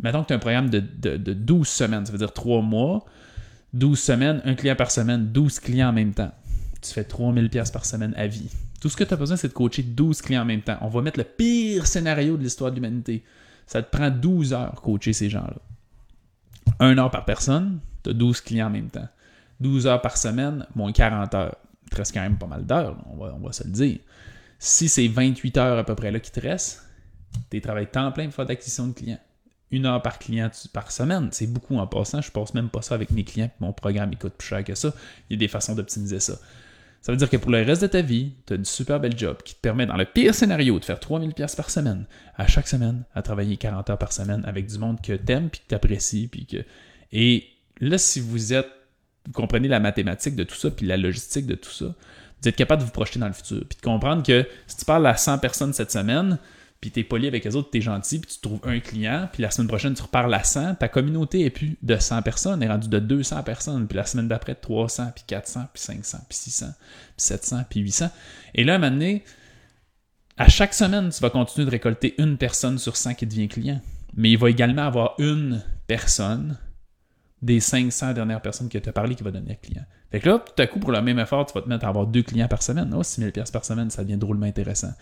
Mettons 0.00 0.22
que 0.22 0.28
tu 0.28 0.32
as 0.34 0.36
un 0.36 0.40
programme 0.40 0.68
de, 0.68 1.32
12 1.32 1.66
semaines, 1.66 2.06
ça 2.06 2.12
veut 2.12 2.18
dire 2.18 2.32
3 2.32 2.62
mois, 2.62 3.04
12 3.72 3.98
semaines, 3.98 4.42
un 4.44 4.54
client 4.54 4.76
par 4.76 4.90
semaine, 4.90 5.26
12 5.28 5.60
clients 5.60 5.88
en 5.88 5.92
même 5.92 6.12
temps. 6.12 6.32
Tu 6.82 6.92
fais 6.92 7.04
3000 7.04 7.48
pièces 7.48 7.70
par 7.70 7.84
semaine 7.84 8.14
à 8.16 8.26
vie. 8.26 8.50
Tout 8.80 8.88
ce 8.88 8.96
que 8.96 9.04
tu 9.04 9.14
as 9.14 9.16
besoin, 9.16 9.36
c'est 9.36 9.48
de 9.48 9.52
coacher 9.54 9.82
12 9.82 10.20
clients 10.20 10.42
en 10.42 10.46
même 10.46 10.60
temps. 10.60 10.76
On 10.82 10.88
va 10.88 11.00
mettre 11.00 11.18
le 11.18 11.24
pire 11.24 11.86
scénario 11.86 12.36
de 12.36 12.42
l'histoire 12.42 12.70
de 12.70 12.76
l'humanité. 12.76 13.24
Ça 13.66 13.82
te 13.82 13.90
prend 13.90 14.10
12 14.10 14.52
heures 14.52 14.80
coacher 14.82 15.12
ces 15.12 15.30
gens-là. 15.30 15.56
1 16.80 16.98
heure 16.98 17.10
par 17.10 17.24
personne, 17.24 17.80
tu 18.04 18.10
as 18.10 18.12
12 18.12 18.40
clients 18.42 18.66
en 18.66 18.70
même 18.70 18.90
temps. 18.90 19.08
12 19.60 19.86
heures 19.86 20.02
par 20.02 20.18
semaine, 20.18 20.66
moins 20.74 20.92
40 20.92 21.34
heures. 21.34 21.56
Il 21.84 21.90
te 21.90 21.96
reste 21.96 22.12
quand 22.12 22.20
même 22.20 22.36
pas 22.36 22.46
mal 22.46 22.66
d'heures, 22.66 22.96
on 23.06 23.38
va, 23.38 23.52
se 23.52 23.64
le 23.64 23.70
dire. 23.70 23.98
Si 24.58 24.88
c'est 24.88 25.08
28 25.08 25.56
heures 25.56 25.78
à 25.78 25.84
peu 25.84 25.94
près 25.94 26.10
là 26.10 26.20
qui 26.20 26.30
te 26.30 26.40
reste, 26.40 26.82
tu 27.50 27.60
travailles 27.60 27.90
temps 27.90 28.12
plein 28.12 28.24
pour 28.24 28.34
faire 28.34 28.46
d'acquisition 28.46 28.88
de 28.88 28.92
clients 28.92 29.18
une 29.70 29.86
heure 29.86 30.02
par 30.02 30.18
client 30.18 30.50
par 30.72 30.90
semaine. 30.90 31.28
C'est 31.32 31.46
beaucoup 31.46 31.76
en 31.76 31.86
passant. 31.86 32.20
Je 32.20 32.30
passe 32.30 32.54
même 32.54 32.68
pas 32.68 32.82
ça 32.82 32.94
avec 32.94 33.10
mes 33.10 33.24
clients. 33.24 33.50
Mon 33.60 33.72
programme 33.72 34.10
il 34.12 34.18
coûte 34.18 34.34
plus 34.34 34.48
cher 34.48 34.64
que 34.64 34.74
ça. 34.74 34.92
Il 35.28 35.34
y 35.34 35.36
a 35.36 35.38
des 35.38 35.48
façons 35.48 35.74
d'optimiser 35.74 36.20
ça. 36.20 36.34
Ça 37.02 37.12
veut 37.12 37.18
dire 37.18 37.30
que 37.30 37.36
pour 37.36 37.52
le 37.52 37.62
reste 37.62 37.82
de 37.82 37.86
ta 37.86 38.00
vie, 38.00 38.32
tu 38.46 38.54
as 38.54 38.56
une 38.56 38.64
super 38.64 38.98
belle 38.98 39.16
job 39.16 39.36
qui 39.44 39.54
te 39.54 39.60
permet, 39.60 39.86
dans 39.86 39.96
le 39.96 40.06
pire 40.06 40.34
scénario, 40.34 40.78
de 40.80 40.84
faire 40.84 40.98
3000 40.98 41.34
pièces 41.34 41.54
par 41.54 41.70
semaine, 41.70 42.04
à 42.36 42.48
chaque 42.48 42.66
semaine, 42.66 43.04
à 43.14 43.22
travailler 43.22 43.56
40 43.56 43.90
heures 43.90 43.98
par 43.98 44.12
semaine 44.12 44.42
avec 44.44 44.66
du 44.66 44.78
monde 44.78 45.00
que 45.00 45.12
tu 45.12 45.32
aimes 45.32 45.48
puis 45.48 45.60
que 45.60 45.68
tu 45.68 45.74
apprécies. 45.74 46.26
Puis. 46.26 46.46
Et 47.12 47.44
là, 47.80 47.98
si 47.98 48.18
vous 48.18 48.52
êtes, 48.52 48.68
vous 49.26 49.32
comprenez 49.32 49.68
la 49.68 49.78
mathématique 49.80 50.34
de 50.34 50.44
tout 50.44 50.56
ça 50.56 50.70
puis 50.70 50.86
la 50.86 50.96
logistique 50.96 51.46
de 51.46 51.54
tout 51.54 51.70
ça, 51.70 51.94
vous 52.42 52.48
êtes 52.48 52.56
capable 52.56 52.82
de 52.82 52.86
vous 52.86 52.92
projeter 52.92 53.18
dans 53.18 53.28
le 53.28 53.32
futur. 53.32 53.64
Puis 53.68 53.76
de 53.76 53.82
comprendre 53.82 54.22
que 54.22 54.46
si 54.66 54.76
tu 54.76 54.84
parles 54.84 55.06
à 55.06 55.16
100 55.16 55.38
personnes 55.38 55.72
cette 55.72 55.92
semaine, 55.92 56.38
puis 56.80 56.90
tu 56.90 57.00
es 57.00 57.04
poli 57.04 57.26
avec 57.26 57.44
les 57.44 57.56
autres, 57.56 57.70
tu 57.70 57.78
es 57.78 57.80
gentil, 57.80 58.18
puis 58.18 58.30
tu 58.34 58.40
trouves 58.40 58.60
un 58.64 58.80
client, 58.80 59.28
puis 59.32 59.42
la 59.42 59.50
semaine 59.50 59.68
prochaine, 59.68 59.94
tu 59.94 60.02
reparles 60.02 60.32
à 60.34 60.44
100, 60.44 60.76
ta 60.76 60.88
communauté 60.88 61.44
est 61.44 61.50
plus 61.50 61.76
de 61.82 61.96
100 61.96 62.22
personnes, 62.22 62.62
elle 62.62 62.68
est 62.68 62.72
rendue 62.72 62.88
de 62.88 62.98
200 62.98 63.42
personnes, 63.42 63.86
puis 63.86 63.96
la 63.96 64.06
semaine 64.06 64.28
d'après, 64.28 64.54
300, 64.54 65.12
puis 65.14 65.24
400, 65.26 65.68
puis 65.72 65.82
500, 65.82 66.18
puis 66.28 66.36
600, 66.36 66.66
puis 66.66 67.12
700, 67.16 67.64
puis 67.68 67.80
800. 67.80 68.10
Et 68.54 68.64
là, 68.64 68.74
à 68.74 68.76
un 68.76 68.78
moment 68.78 68.92
donné, 68.92 69.24
à 70.36 70.48
chaque 70.48 70.74
semaine, 70.74 71.08
tu 71.10 71.20
vas 71.20 71.30
continuer 71.30 71.64
de 71.64 71.70
récolter 71.70 72.14
une 72.18 72.36
personne 72.36 72.78
sur 72.78 72.96
100 72.96 73.14
qui 73.14 73.26
devient 73.26 73.48
client. 73.48 73.80
Mais 74.14 74.30
il 74.30 74.38
va 74.38 74.50
également 74.50 74.82
avoir 74.82 75.14
une 75.18 75.62
personne 75.86 76.58
des 77.42 77.60
500 77.60 78.12
dernières 78.12 78.42
personnes 78.42 78.68
qui 78.68 78.80
t'a 78.80 78.92
parlé 78.92 79.14
qui 79.14 79.22
va 79.22 79.30
devenir 79.30 79.60
client. 79.60 79.84
Fait 80.10 80.20
que 80.20 80.28
là, 80.28 80.38
tout 80.38 80.62
à 80.62 80.66
coup, 80.66 80.78
pour 80.78 80.92
le 80.92 81.00
même 81.02 81.18
effort, 81.18 81.46
tu 81.46 81.54
vas 81.54 81.62
te 81.62 81.68
mettre 81.68 81.84
à 81.84 81.88
avoir 81.88 82.06
deux 82.06 82.22
clients 82.22 82.48
par 82.48 82.62
semaine. 82.62 82.92
Oh, 82.94 83.02
6 83.02 83.20
000 83.20 83.32
par 83.52 83.64
semaine, 83.64 83.90
ça 83.90 84.04
devient 84.04 84.16
drôlement 84.16 84.46
intéressant. 84.46 84.92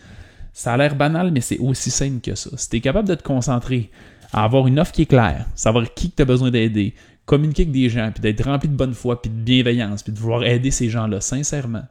Ça 0.54 0.73
a 0.73 0.76
l'air 0.76 0.94
banal, 0.94 1.32
mais 1.32 1.40
c'est 1.40 1.58
aussi 1.58 1.90
simple 1.90 2.20
que 2.20 2.37
ça. 2.37 2.49
Si 2.56 2.70
tu 2.70 2.76
es 2.76 2.80
capable 2.80 3.08
de 3.08 3.16
te 3.16 3.25
concentrer 3.25 3.90
à 4.32 4.44
avoir 4.44 4.68
une 4.68 4.78
offre 4.78 4.92
qui 4.92 5.02
est 5.02 5.06
claire, 5.06 5.46
savoir 5.56 5.92
qui 5.94 6.12
tu 6.12 6.23
as 6.23 6.25
besoin 6.25 6.52
d'aider, 6.52 6.94
communiquer 7.26 7.62
avec 7.62 7.73
des 7.73 7.88
gens, 7.88 8.12
puis 8.12 8.23
d'être 8.23 8.44
rempli 8.44 8.68
de 8.68 8.76
bonne 8.76 8.94
foi, 8.94 9.20
puis 9.20 9.30
de 9.30 9.34
bienveillance, 9.34 10.04
puis 10.04 10.12
de 10.12 10.18
vouloir 10.18 10.44
aider 10.44 10.70
ces 10.70 10.88
gens-là 10.88 11.20
sincèrement, 11.20 11.82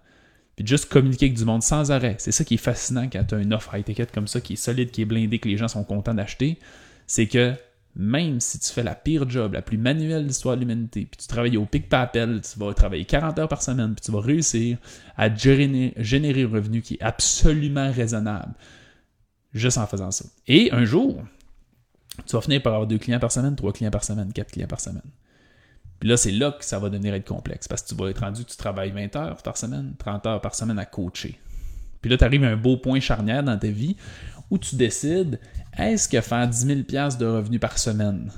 puis 0.55 0.63
de 0.63 0.69
juste 0.69 0.85
communiquer 0.85 1.25
avec 1.25 1.37
du 1.37 1.43
monde 1.43 1.61
sans 1.61 1.91
arrêt. 1.91 2.15
C'est 2.19 2.31
ça 2.31 2.45
qui 2.45 2.53
est 2.53 2.57
fascinant 2.57 3.09
quand 3.11 3.25
tu 3.25 3.35
as 3.35 3.39
une 3.39 3.53
offre 3.53 3.75
high 3.75 3.83
ticket 3.83 4.07
comme 4.13 4.27
ça, 4.27 4.39
qui 4.39 4.53
est 4.53 4.55
solide, 4.55 4.91
qui 4.91 5.01
est 5.01 5.05
blindée, 5.05 5.39
que 5.39 5.49
les 5.49 5.57
gens 5.57 5.67
sont 5.67 5.83
contents 5.83 6.13
d'acheter. 6.13 6.57
C'est 7.05 7.27
que 7.27 7.53
même 7.95 8.39
si 8.39 8.59
tu 8.59 8.71
fais 8.71 8.83
la 8.83 8.95
pire 8.95 9.29
job, 9.29 9.53
la 9.53 9.61
plus 9.61 9.77
manuelle 9.77 10.23
de 10.23 10.27
l'histoire 10.27 10.55
de 10.55 10.61
l'humanité, 10.61 11.07
puis 11.09 11.17
tu 11.19 11.27
travailles 11.27 11.57
au 11.57 11.65
pic 11.65 11.89
papel, 11.89 12.41
tu 12.41 12.57
vas 12.57 12.73
travailler 12.73 13.05
40 13.05 13.39
heures 13.39 13.47
par 13.47 13.61
semaine, 13.61 13.93
puis 13.93 14.03
tu 14.03 14.11
vas 14.11 14.21
réussir 14.21 14.77
à 15.15 15.33
générer, 15.33 15.93
un 16.43 16.47
revenu 16.47 16.81
qui 16.81 16.95
est 16.95 17.03
absolument 17.03 17.91
raisonnable, 17.91 18.53
juste 19.53 19.77
en 19.77 19.85
faisant 19.85 20.09
ça. 20.09 20.25
Et 20.47 20.71
un 20.71 20.85
jour, 20.85 21.23
tu 22.25 22.35
vas 22.35 22.41
finir 22.41 22.63
par 22.63 22.73
avoir 22.73 22.87
deux 22.87 22.97
clients 22.97 23.19
par 23.19 23.31
semaine, 23.31 23.55
trois 23.55 23.73
clients 23.73 23.91
par 23.91 24.03
semaine, 24.03 24.33
quatre 24.33 24.51
clients 24.51 24.67
par 24.67 24.79
semaine. 24.79 25.01
Puis 25.99 26.09
là, 26.09 26.17
c'est 26.17 26.31
là 26.31 26.51
que 26.51 26.65
ça 26.65 26.79
va 26.79 26.89
devenir 26.89 27.23
complexe 27.23 27.67
parce 27.67 27.83
que 27.83 27.89
tu 27.89 27.95
vas 27.95 28.09
être 28.09 28.19
rendu 28.19 28.43
tu 28.43 28.57
travailles 28.57 28.91
20 28.91 29.15
heures 29.15 29.41
par 29.41 29.55
semaine, 29.55 29.93
30 29.99 30.25
heures 30.25 30.41
par 30.41 30.55
semaine 30.55 30.79
à 30.79 30.85
coacher. 30.85 31.39
Puis 32.03 32.11
là, 32.11 32.17
tu 32.17 32.25
arrives 32.25 32.43
à 32.43 32.49
un 32.49 32.57
beau 32.57 32.75
point 32.75 32.99
charnière 32.99 33.43
dans 33.43 33.57
ta 33.57 33.69
vie 33.69 33.95
où 34.51 34.57
tu 34.57 34.75
décides 34.75 35.39
est-ce 35.75 36.09
que 36.09 36.19
faire 36.19 36.47
10 36.47 36.57
000 36.57 36.79
de 37.17 37.25
revenus 37.25 37.61
par 37.61 37.79
semaine 37.79 38.29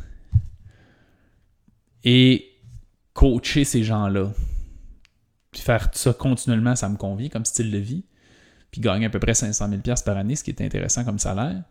et 2.04 2.46
coacher 3.14 3.64
ces 3.64 3.84
gens-là, 3.84 4.32
puis 5.52 5.62
faire 5.62 5.90
ça 5.94 6.14
continuellement, 6.14 6.76
ça 6.76 6.88
me 6.88 6.96
convient 6.96 7.28
comme 7.30 7.44
style 7.44 7.72
de 7.72 7.80
vie, 7.80 8.06
puis 8.70 8.82
gagner 8.82 9.08
à 9.08 9.10
peu 9.10 9.20
près 9.20 9.34
500 9.34 9.68
000 9.70 9.82
par 10.06 10.18
année, 10.18 10.36
ce 10.36 10.44
qui 10.44 10.52
est 10.52 10.62
intéressant 10.62 11.04
comme 11.04 11.18
salaire, 11.18 11.64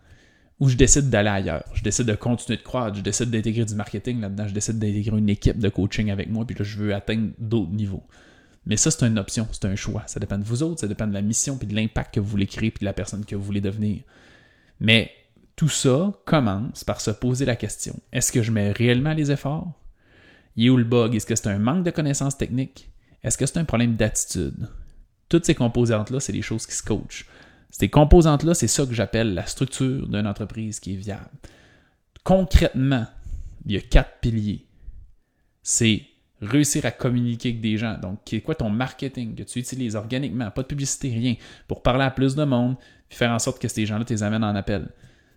ou 0.58 0.68
je 0.68 0.76
décide 0.76 1.10
d'aller 1.10 1.28
ailleurs? 1.28 1.64
Je 1.74 1.82
décide 1.84 2.06
de 2.06 2.14
continuer 2.14 2.56
de 2.56 2.62
croître, 2.62 2.96
je 2.96 3.02
décide 3.02 3.30
d'intégrer 3.30 3.64
du 3.64 3.76
marketing 3.76 4.20
là-dedans, 4.20 4.48
je 4.48 4.54
décide 4.54 4.80
d'intégrer 4.80 5.16
une 5.16 5.28
équipe 5.28 5.58
de 5.60 5.68
coaching 5.68 6.10
avec 6.10 6.28
moi, 6.28 6.44
puis 6.44 6.56
là, 6.58 6.64
je 6.64 6.76
veux 6.76 6.92
atteindre 6.92 7.30
d'autres 7.38 7.72
niveaux. 7.72 8.02
Mais 8.66 8.76
ça, 8.76 8.90
c'est 8.90 9.06
une 9.06 9.18
option, 9.18 9.46
c'est 9.52 9.66
un 9.66 9.76
choix. 9.76 10.04
Ça 10.06 10.20
dépend 10.20 10.38
de 10.38 10.44
vous 10.44 10.62
autres, 10.62 10.80
ça 10.80 10.88
dépend 10.88 11.06
de 11.06 11.12
la 11.12 11.22
mission, 11.22 11.58
puis 11.58 11.66
de 11.66 11.74
l'impact 11.74 12.14
que 12.14 12.20
vous 12.20 12.28
voulez 12.28 12.46
créer, 12.46 12.70
puis 12.70 12.80
de 12.80 12.86
la 12.86 12.94
personne 12.94 13.24
que 13.24 13.36
vous 13.36 13.42
voulez 13.42 13.60
devenir. 13.60 14.02
Mais 14.80 15.10
tout 15.56 15.68
ça 15.68 16.12
commence 16.24 16.82
par 16.82 17.00
se 17.00 17.10
poser 17.10 17.44
la 17.44 17.56
question 17.56 17.98
est-ce 18.12 18.32
que 18.32 18.42
je 18.42 18.50
mets 18.50 18.72
réellement 18.72 19.12
les 19.12 19.30
efforts? 19.30 19.72
Il 20.56 20.66
est 20.66 20.70
où 20.70 20.76
le 20.76 20.84
bug? 20.84 21.14
Est-ce 21.14 21.26
que 21.26 21.34
c'est 21.34 21.48
un 21.48 21.58
manque 21.58 21.84
de 21.84 21.90
connaissances 21.90 22.38
techniques? 22.38 22.90
Est-ce 23.22 23.36
que 23.36 23.46
c'est 23.46 23.58
un 23.58 23.64
problème 23.64 23.96
d'attitude? 23.96 24.68
Toutes 25.28 25.46
ces 25.46 25.54
composantes-là, 25.54 26.20
c'est 26.20 26.32
des 26.32 26.42
choses 26.42 26.66
qui 26.66 26.74
se 26.74 26.82
coachent. 26.82 27.26
Ces 27.70 27.88
composantes-là, 27.88 28.54
c'est 28.54 28.68
ça 28.68 28.86
que 28.86 28.94
j'appelle 28.94 29.34
la 29.34 29.46
structure 29.46 30.06
d'une 30.06 30.28
entreprise 30.28 30.78
qui 30.78 30.94
est 30.94 30.96
viable. 30.96 31.30
Concrètement, 32.22 33.06
il 33.66 33.72
y 33.72 33.76
a 33.76 33.80
quatre 33.80 34.20
piliers. 34.20 34.66
C'est 35.62 36.02
réussir 36.46 36.84
à 36.86 36.90
communiquer 36.90 37.50
avec 37.50 37.60
des 37.60 37.76
gens. 37.76 37.98
Donc, 38.00 38.20
c'est 38.24 38.40
quoi 38.40 38.54
ton 38.54 38.70
marketing 38.70 39.34
que 39.34 39.42
tu 39.42 39.58
utilises 39.58 39.96
organiquement, 39.96 40.50
pas 40.50 40.62
de 40.62 40.66
publicité, 40.66 41.08
rien, 41.08 41.34
pour 41.68 41.82
parler 41.82 42.04
à 42.04 42.10
plus 42.10 42.34
de 42.34 42.44
monde, 42.44 42.76
puis 43.08 43.18
faire 43.18 43.30
en 43.30 43.38
sorte 43.38 43.60
que 43.60 43.68
ces 43.68 43.86
gens-là, 43.86 44.04
tu 44.04 44.12
les 44.12 44.22
amènes 44.22 44.44
en 44.44 44.54
appel. 44.54 44.88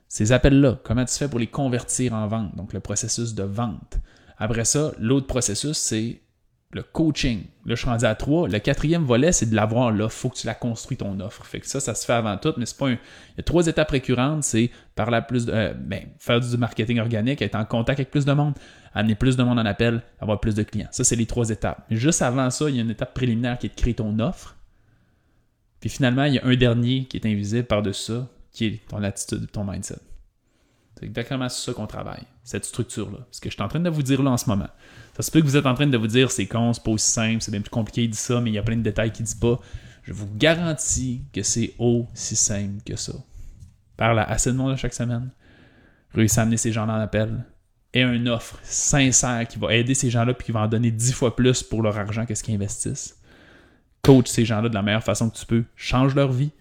Ces 0.08 0.32
appels-là, 0.32 0.80
comment 0.84 1.06
tu 1.06 1.16
fais 1.16 1.28
pour 1.28 1.40
les 1.40 1.48
convertir 1.48 2.14
en 2.14 2.28
vente? 2.28 2.56
Donc, 2.56 2.74
le 2.74 2.80
processus 2.80 3.34
de 3.34 3.44
vente. 3.44 4.00
Après 4.38 4.66
ça, 4.66 4.92
l'autre 5.00 5.28
processus, 5.28 5.78
c'est 5.78 6.22
le 6.72 6.84
coaching. 6.84 7.44
Là, 7.66 7.76
je 7.76 7.82
suis 7.82 7.90
rendu 7.90 8.06
à 8.06 8.14
trois. 8.16 8.48
Le 8.48 8.60
quatrième 8.60 9.04
volet, 9.04 9.32
c'est 9.32 9.50
de 9.50 9.56
l'avoir 9.56 9.92
là. 9.92 10.10
Faut 10.10 10.30
que 10.30 10.36
tu 10.36 10.48
la 10.48 10.54
construis 10.54 10.98
ton 10.98 11.20
offre. 11.20 11.46
Fait 11.46 11.60
que 11.60 11.68
ça, 11.68 11.80
ça 11.80 11.96
se 11.96 12.06
fait 12.06 12.14
avant 12.14 12.38
tout, 12.38 12.54
mais 12.58 12.66
c'est 12.66 12.78
pas 12.78 12.88
un. 12.88 12.94
Il 12.94 13.38
y 13.38 13.40
a 13.40 13.44
trois 13.44 13.68
étapes 13.68 13.92
récurrentes, 13.92 14.44
c'est 14.44 14.70
parler 14.96 15.20
plus 15.28 15.46
de. 15.46 15.54
Euh, 15.54 15.74
ben, 15.74 16.08
faire 16.20 16.40
du 16.40 16.58
marketing 16.58 17.00
organique, 17.00 17.42
être 17.42 17.56
en 17.56 17.66
contact 17.66 18.00
avec 18.00 18.12
plus 18.12 18.26
de 18.26 18.34
monde, 18.34 18.54
amener 18.94 19.16
plus 19.16 19.38
de 19.38 19.44
monde 19.44 19.60
en 19.60 19.66
appel, 19.66 20.02
avoir 20.20 20.40
plus 20.40 20.56
de 20.56 20.64
clients. 20.64 20.90
Ça, 20.92 21.04
c'est 21.04 21.16
les 21.16 21.26
trois 21.26 21.50
étapes. 21.50 21.86
Mais 21.90 21.96
juste 21.96 22.22
avant 22.22 22.50
ça, 22.50 22.70
il 22.70 22.76
y 22.76 22.80
a 22.80 22.82
une 22.82 22.92
étape 22.92 23.14
préliminaire 23.14 23.58
qui 23.58 23.68
est 23.68 23.70
de 23.70 23.76
créer 23.76 23.94
ton 23.94 24.20
offre. 24.20 24.56
Puis 25.80 25.90
finalement, 25.90 26.26
il 26.26 26.34
y 26.34 26.40
a 26.40 26.46
un 26.46 26.56
dernier 26.56 27.06
qui 27.06 27.18
est 27.18 27.26
invisible 27.26 27.66
par-dessus 27.66 28.12
ça, 28.12 28.28
qui 28.52 28.66
est 28.66 28.88
ton 28.90 29.04
attitude, 29.04 29.50
ton 29.52 29.64
mindset. 29.64 30.00
C'est 30.96 31.06
exactement 31.06 31.48
sur 31.48 31.64
ça 31.64 31.74
qu'on 31.74 31.86
travaille, 31.86 32.24
cette 32.44 32.66
structure-là. 32.66 33.20
Ce 33.30 33.40
que 33.40 33.50
je 33.50 33.54
suis 33.54 33.64
en 33.64 33.68
train 33.68 33.80
de 33.80 33.90
vous 33.90 34.02
dire 34.02 34.24
là 34.24 34.32
en 34.32 34.38
ce 34.38 34.50
moment. 34.50 34.68
Ça 35.18 35.24
se 35.24 35.32
peut 35.32 35.42
que 35.42 35.48
vous 35.48 35.58
êtes 35.58 35.66
en 35.66 35.74
train 35.74 35.88
de 35.88 35.98
vous 35.98 36.06
dire 36.06 36.30
c'est 36.30 36.46
con, 36.46 36.74
c'est 36.74 36.84
pas 36.84 36.92
aussi 36.92 37.10
simple, 37.10 37.42
c'est 37.42 37.50
bien 37.50 37.62
plus 37.62 37.72
compliqué, 37.72 38.04
il 38.04 38.12
dit 38.12 38.18
ça, 38.18 38.40
mais 38.40 38.52
il 38.52 38.54
y 38.54 38.60
a 38.60 38.62
plein 38.62 38.78
de 38.78 38.84
détails 38.84 39.12
qu'il 39.12 39.26
dit 39.26 39.36
pas. 39.36 39.60
Je 40.04 40.14
vous 40.14 40.30
garantis 40.38 41.24
que 41.34 41.42
c'est 41.42 41.74
aussi 41.80 42.36
simple 42.36 42.84
que 42.86 42.96
ça. 42.96 43.14
Parle 43.98 44.20
à 44.20 44.24
assez 44.26 44.52
de 44.52 44.58
monde 44.58 44.76
chaque 44.76 44.94
semaine, 44.94 45.32
réussir 46.14 46.40
à 46.40 46.42
amener 46.44 46.58
ces 46.58 46.72
gens-là 46.72 46.94
en 46.94 47.00
appel, 47.00 47.44
et 47.96 48.02
une 48.02 48.30
offre 48.30 48.60
sincère 48.62 49.48
qui 49.48 49.58
va 49.58 49.74
aider 49.74 49.96
ces 49.96 50.12
gens-là 50.12 50.36
puis 50.36 50.46
qui 50.46 50.52
va 50.52 50.60
en 50.60 50.68
donner 50.68 50.92
dix 50.92 51.14
fois 51.14 51.36
plus 51.36 51.64
pour 51.64 51.82
leur 51.82 51.98
argent 51.98 52.28
qu'est-ce 52.28 52.44
qu'ils 52.44 52.54
investissent. 52.54 53.18
Coach 54.04 54.28
ces 54.28 54.46
gens-là 54.46 54.70
de 54.70 54.76
la 54.76 54.84
meilleure 54.84 55.04
façon 55.04 55.32
que 55.32 55.38
tu 55.38 55.48
peux. 55.48 55.64
Change 55.76 56.14
leur 56.14 56.32
vie. 56.32 56.52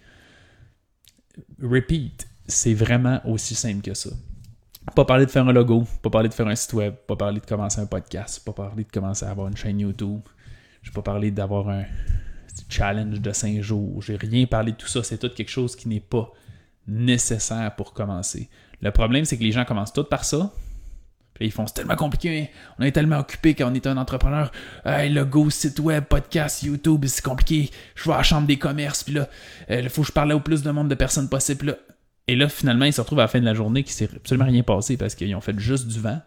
Repeat. 1.61 2.27
C'est 2.47 2.73
vraiment 2.73 3.21
aussi 3.23 3.53
simple 3.53 3.81
que 3.81 3.93
ça. 3.93 4.09
Pas 4.95 5.05
parler 5.05 5.25
de 5.25 5.31
faire 5.31 5.47
un 5.47 5.53
logo, 5.53 5.85
pas 6.01 6.09
parler 6.09 6.29
de 6.29 6.33
faire 6.33 6.47
un 6.47 6.55
site 6.55 6.73
web, 6.73 6.95
pas 7.07 7.15
parler 7.15 7.39
de 7.39 7.45
commencer 7.45 7.79
un 7.81 7.85
podcast, 7.85 8.43
pas 8.43 8.53
parler 8.53 8.83
de 8.83 8.91
commencer 8.91 9.25
à 9.25 9.29
avoir 9.29 9.47
une 9.47 9.57
chaîne 9.57 9.79
YouTube. 9.79 10.21
Je 10.81 10.91
pas 10.91 11.01
parler 11.01 11.31
d'avoir 11.31 11.69
un 11.69 11.83
challenge 12.69 13.19
de 13.19 13.31
5 13.31 13.61
jours. 13.61 14.01
J'ai 14.01 14.15
rien 14.15 14.45
parlé 14.45 14.71
de 14.71 14.77
tout 14.77 14.87
ça. 14.87 15.03
C'est 15.03 15.17
tout 15.17 15.29
quelque 15.29 15.49
chose 15.49 15.75
qui 15.75 15.89
n'est 15.89 15.99
pas 15.99 16.31
nécessaire 16.87 17.75
pour 17.75 17.93
commencer. 17.93 18.49
Le 18.81 18.91
problème, 18.91 19.25
c'est 19.25 19.37
que 19.37 19.43
les 19.43 19.51
gens 19.51 19.65
commencent 19.65 19.93
tout 19.93 20.03
par 20.05 20.23
ça. 20.23 20.51
Puis 21.33 21.45
ils 21.45 21.51
font 21.51 21.67
c'est 21.67 21.75
tellement 21.75 21.95
compliqué, 21.95 22.49
on 22.79 22.83
est 22.83 22.91
tellement 22.91 23.19
occupé 23.19 23.53
quand 23.53 23.69
on 23.71 23.73
est 23.75 23.85
un 23.85 23.97
entrepreneur. 23.97 24.51
Hey, 24.83 25.11
logo, 25.11 25.51
site 25.51 25.79
web, 25.79 26.05
podcast, 26.05 26.63
YouTube, 26.63 27.05
c'est 27.05 27.23
compliqué. 27.23 27.69
Je 27.93 28.05
vais 28.05 28.13
à 28.13 28.17
la 28.17 28.23
chambre 28.23 28.47
des 28.47 28.57
commerces, 28.57 29.03
puis 29.03 29.13
là, 29.13 29.29
euh, 29.69 29.81
il 29.81 29.89
faut 29.89 30.01
que 30.01 30.07
je 30.07 30.13
parle 30.13 30.33
au 30.33 30.39
plus 30.39 30.63
de 30.63 30.71
monde 30.71 30.89
de 30.89 30.95
personnes 30.95 31.29
possible. 31.29 31.67
Là. 31.67 31.73
Et 32.27 32.35
là, 32.35 32.49
finalement, 32.49 32.85
ils 32.85 32.93
se 32.93 33.01
retrouvent 33.01 33.19
à 33.19 33.23
la 33.23 33.27
fin 33.27 33.39
de 33.39 33.45
la 33.45 33.53
journée 33.53 33.83
qui 33.83 33.93
s'est 33.93 34.09
absolument 34.13 34.45
rien 34.45 34.63
passé 34.63 34.97
parce 34.97 35.15
qu'ils 35.15 35.33
ont 35.35 35.41
fait 35.41 35.57
juste 35.57 35.87
du 35.87 35.99
vent. 35.99 36.19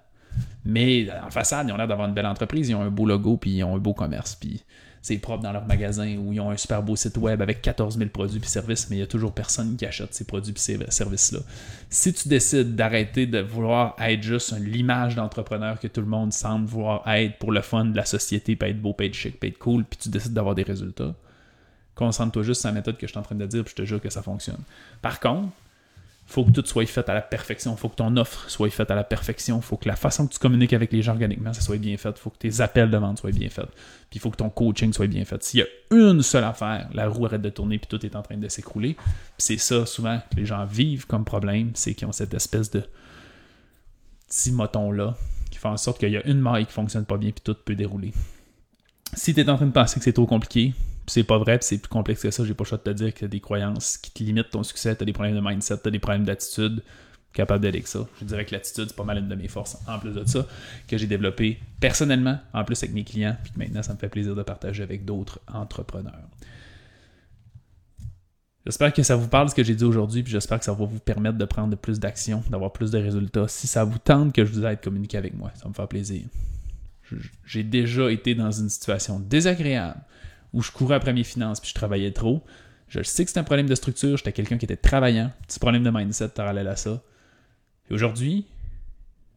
Mais 0.65 1.09
en 1.27 1.31
façade, 1.31 1.69
ils 1.69 1.73
ont 1.73 1.77
l'air 1.77 1.89
d'avoir 1.89 2.09
une 2.09 2.15
belle 2.15 2.27
entreprise, 2.27 2.69
ils 2.69 2.75
ont 2.75 2.83
un 2.83 2.91
beau 2.91 3.07
logo, 3.07 3.37
puis 3.37 3.51
ils 3.51 3.65
ont 3.65 3.75
un 3.75 3.79
beau 3.79 3.95
commerce, 3.95 4.37
puis 4.37 4.63
c'est 5.03 5.17
propre 5.17 5.43
dans 5.43 5.53
leur 5.53 5.67
magasin 5.67 6.17
où 6.19 6.33
ils 6.33 6.41
ont 6.41 6.51
un 6.51 6.57
super 6.57 6.83
beau 6.83 6.95
site 6.95 7.17
web 7.17 7.41
avec 7.41 7.63
14 7.63 7.97
000 7.97 8.11
produits 8.11 8.41
et 8.43 8.47
services, 8.47 8.91
mais 8.91 8.97
il 8.97 8.99
y 9.01 9.03
a 9.03 9.07
toujours 9.07 9.33
personne 9.33 9.77
qui 9.77 9.87
achète 9.87 10.13
ces 10.15 10.25
produits 10.25 10.53
et 10.53 10.59
ces 10.59 10.79
services-là. 10.91 11.41
Si 11.89 12.13
tu 12.13 12.29
décides 12.29 12.77
d'arrêter 12.77 13.27
de 13.27 13.41
vouloir 13.41 13.97
être 13.99 14.23
juste 14.23 14.55
l'image 14.59 15.15
d'entrepreneur 15.17 15.81
que 15.81 15.89
tout 15.89 16.03
le 16.03 16.07
monde 16.07 16.33
semble 16.33 16.67
vouloir 16.67 17.09
être 17.09 17.39
pour 17.39 17.51
le 17.51 17.63
fun 17.63 17.87
de 17.87 17.97
la 17.97 18.05
société, 18.05 18.57
puis 18.57 18.71
être 18.71 18.81
beau, 18.81 18.93
puis 18.93 19.07
être 19.07 19.15
chic, 19.15 19.41
puis 19.41 19.49
être 19.49 19.59
cool, 19.59 19.85
puis 19.85 19.99
tu 19.99 20.11
décides 20.11 20.35
d'avoir 20.35 20.55
des 20.55 20.65
résultats, 20.65 21.15
concentre-toi 21.95 22.43
juste 22.43 22.61
sur 22.61 22.69
la 22.69 22.75
méthode 22.75 22.99
que 22.99 23.07
je 23.07 23.13
suis 23.13 23.19
en 23.19 23.23
train 23.23 23.37
de 23.37 23.47
dire, 23.47 23.65
puis 23.65 23.73
je 23.77 23.83
te 23.83 23.87
jure 23.87 24.03
que 24.03 24.11
ça 24.11 24.21
fonctionne. 24.21 24.61
Par 25.01 25.19
contre, 25.19 25.49
faut 26.31 26.45
que 26.45 26.53
tout 26.53 26.65
soit 26.65 26.87
fait 26.87 27.09
à 27.09 27.15
la 27.15 27.23
perfection. 27.23 27.77
faut 27.77 27.89
que 27.89 27.97
ton 27.97 28.17
offre 28.17 28.49
soit 28.49 28.71
faite 28.71 28.91
à 28.93 28.95
la 28.95 29.03
perfection. 29.03 29.61
faut 29.61 29.77
que 29.77 29.89
la 29.89 29.97
façon 29.97 30.29
que 30.29 30.33
tu 30.33 30.39
communiques 30.39 30.73
avec 30.73 30.93
les 30.93 31.03
gens 31.03 31.13
organiquement, 31.13 31.53
ça 31.53 31.61
soit 31.61 31.77
bien 31.77 31.97
fait. 31.97 32.17
faut 32.19 32.31
que 32.31 32.39
tes 32.39 32.61
appels 32.61 32.89
de 32.89 32.97
vente 32.97 33.19
soient 33.19 33.33
bien 33.33 33.49
faits. 33.49 33.67
Puis 33.67 34.19
il 34.19 34.21
faut 34.21 34.31
que 34.31 34.37
ton 34.37 34.49
coaching 34.49 34.93
soit 34.93 35.09
bien 35.09 35.25
fait. 35.25 35.43
S'il 35.43 35.61
y 35.61 35.63
a 35.65 35.67
une 35.91 36.23
seule 36.23 36.45
affaire, 36.45 36.89
la 36.95 37.09
roue 37.09 37.27
arrête 37.27 37.43
de 37.43 37.51
tourner 37.51 37.79
puis 37.79 37.89
tout 37.89 38.07
est 38.07 38.15
en 38.15 38.23
train 38.23 38.37
de 38.37 38.49
s'écrouler. 38.49 38.97
c'est 39.39 39.59
ça, 39.59 39.85
souvent, 39.87 40.21
que 40.31 40.37
les 40.37 40.47
gens 40.47 40.65
vivent 40.65 41.07
comme 41.07 41.25
problème, 41.25 41.73
c'est 41.75 41.95
qu'ils 41.95 42.07
ont 42.07 42.13
cette 42.13 42.33
espèce 42.33 42.71
de 42.71 42.85
petit 44.29 44.53
moton-là 44.53 45.17
qui 45.51 45.59
fait 45.59 45.69
en 45.69 45.77
sorte 45.77 45.99
qu'il 45.99 46.11
y 46.11 46.17
a 46.17 46.25
une 46.29 46.41
maille 46.41 46.65
qui 46.65 46.73
fonctionne 46.73 47.07
pas 47.07 47.17
bien 47.17 47.33
puis 47.33 47.43
tout 47.43 47.57
peut 47.65 47.75
dérouler. 47.75 48.13
Si 49.15 49.35
tu 49.35 49.41
es 49.41 49.51
en 49.51 49.57
train 49.57 49.67
de 49.67 49.73
penser 49.73 49.99
que 49.99 50.05
c'est 50.05 50.13
trop 50.13 50.27
compliqué, 50.27 50.75
c'est 51.11 51.25
pas 51.25 51.39
vrai, 51.39 51.59
c'est 51.61 51.79
plus 51.79 51.89
complexe 51.89 52.23
que 52.23 52.31
ça. 52.31 52.45
J'ai 52.45 52.55
pas 52.55 52.63
le 52.63 52.69
choix 52.69 52.79
de 52.79 52.85
te 52.85 52.91
dire 52.91 53.13
que 53.13 53.27
des 53.27 53.41
croyances 53.41 53.99
qui 53.99 54.13
te 54.13 54.23
limitent 54.23 54.51
ton 54.51 54.63
succès, 54.63 54.95
t'as 54.95 55.05
des 55.05 55.13
problèmes 55.13 55.35
de 55.35 55.41
mindset, 55.41 55.79
t'as 55.79 55.91
des 55.91 55.99
problèmes 55.99 56.25
d'attitude, 56.25 56.85
capable 57.33 57.61
d'aider 57.61 57.79
avec 57.79 57.89
ça. 57.89 58.07
Je 58.21 58.25
dirais 58.25 58.45
que 58.45 58.53
l'attitude, 58.53 58.87
c'est 58.89 58.97
pas 58.97 59.05
mal 59.05 59.19
une 59.19 59.29
de 59.29 59.35
mes 59.35 59.49
forces, 59.49 59.77
en 59.89 59.99
plus 59.99 60.13
de 60.13 60.25
ça, 60.25 60.47
que 60.87 60.97
j'ai 60.97 61.09
développé 61.09 61.59
personnellement, 61.81 62.39
en 62.53 62.65
plus 62.65 62.81
avec 62.83 62.95
mes 62.95 63.03
clients, 63.03 63.37
puis 63.43 63.53
que 63.53 63.59
maintenant, 63.59 63.83
ça 63.83 63.93
me 63.93 63.99
fait 63.99 64.09
plaisir 64.09 64.37
de 64.37 64.43
partager 64.45 64.85
avec 64.85 65.05
d'autres 65.05 65.41
entrepreneurs. 65.53 66.29
J'espère 68.65 68.93
que 68.93 69.03
ça 69.03 69.17
vous 69.17 69.27
parle 69.27 69.49
ce 69.49 69.55
que 69.57 69.65
j'ai 69.65 69.75
dit 69.75 69.85
aujourd'hui, 69.85 70.23
puis 70.23 70.31
j'espère 70.31 70.61
que 70.61 70.65
ça 70.65 70.73
va 70.73 70.85
vous 70.85 71.01
permettre 71.01 71.39
de 71.39 71.45
prendre 71.45 71.77
plus 71.77 71.99
d'action, 71.99 72.45
d'avoir 72.51 72.73
plus 72.73 72.93
de 72.93 72.99
résultats. 72.99 73.49
Si 73.49 73.67
ça 73.67 73.83
vous 73.83 73.99
tente 73.99 74.33
que 74.33 74.45
je 74.45 74.53
vous 74.53 74.65
aide 74.65 74.81
communiquer 74.81 75.17
avec 75.17 75.35
moi, 75.35 75.51
ça 75.55 75.69
me 75.69 75.75
fait 75.75 75.87
plaisir. 75.89 76.23
J'ai 77.45 77.65
déjà 77.65 78.13
été 78.13 78.37
dans 78.37 78.53
une 78.53 78.69
situation 78.69 79.19
désagréable 79.19 80.01
où 80.53 80.63
je 80.63 80.71
courais 80.71 80.97
après 80.97 81.13
mes 81.13 81.25
finances 81.25 81.61
puis 81.61 81.71
je 81.71 81.75
travaillais 81.75 82.13
trop. 82.13 82.43
Je 82.89 83.03
sais 83.03 83.25
que 83.25 83.31
c'est 83.31 83.39
un 83.39 83.45
problème 83.45 83.69
de 83.69 83.75
structure, 83.75 84.17
j'étais 84.17 84.33
quelqu'un 84.33 84.59
qui 84.59 84.65
était 84.65 84.77
travaillant, 84.77 85.31
petit 85.47 85.61
problème 85.61 85.85
de 85.85 85.91
mindset 85.91 86.29
parallèle 86.31 86.67
à 86.67 86.77
ça. 86.77 87.03
Et 87.89 87.95
aujourd'hui, 87.95 88.47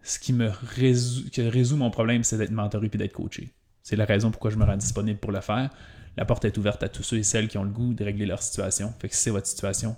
ce 0.01 0.19
qui 0.19 0.33
me 0.33 0.51
résout, 0.75 1.77
mon 1.77 1.91
problème, 1.91 2.23
c'est 2.23 2.37
d'être 2.37 2.51
mentoré 2.51 2.89
puis 2.89 2.97
d'être 2.97 3.13
coaché. 3.13 3.49
C'est 3.83 3.95
la 3.95 4.05
raison 4.05 4.31
pourquoi 4.31 4.51
je 4.51 4.57
me 4.57 4.65
rends 4.65 4.77
disponible 4.77 5.19
pour 5.19 5.31
le 5.31 5.41
faire. 5.41 5.69
La 6.17 6.25
porte 6.25 6.45
est 6.45 6.57
ouverte 6.57 6.83
à 6.83 6.89
tous 6.89 7.03
ceux 7.03 7.17
et 7.17 7.23
celles 7.23 7.47
qui 7.47 7.57
ont 7.57 7.63
le 7.63 7.69
goût 7.69 7.93
de 7.93 8.03
régler 8.03 8.25
leur 8.25 8.41
situation. 8.41 8.93
Fait 8.99 9.09
que 9.09 9.15
si 9.15 9.21
c'est 9.21 9.29
votre 9.29 9.47
situation, 9.47 9.95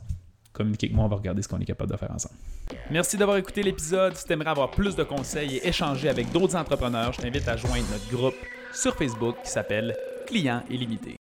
communiquez 0.53 0.87
avec 0.87 0.95
moi, 0.95 1.05
on 1.05 1.09
va 1.09 1.17
regarder 1.17 1.41
ce 1.41 1.47
qu'on 1.47 1.59
est 1.59 1.65
capable 1.65 1.91
de 1.91 1.97
faire 1.97 2.11
ensemble. 2.11 2.35
Merci 2.89 3.17
d'avoir 3.17 3.37
écouté 3.37 3.63
l'épisode. 3.63 4.15
Si 4.15 4.25
tu 4.25 4.33
aimerais 4.33 4.49
avoir 4.49 4.71
plus 4.71 4.95
de 4.95 5.03
conseils 5.03 5.57
et 5.57 5.67
échanger 5.67 6.09
avec 6.09 6.31
d'autres 6.31 6.55
entrepreneurs, 6.55 7.13
je 7.13 7.21
t'invite 7.21 7.47
à 7.47 7.57
joindre 7.57 7.85
notre 7.91 8.09
groupe 8.09 8.35
sur 8.73 8.95
Facebook 8.95 9.35
qui 9.43 9.49
s'appelle 9.49 9.95
Client 10.25 10.63
illimité. 10.69 11.15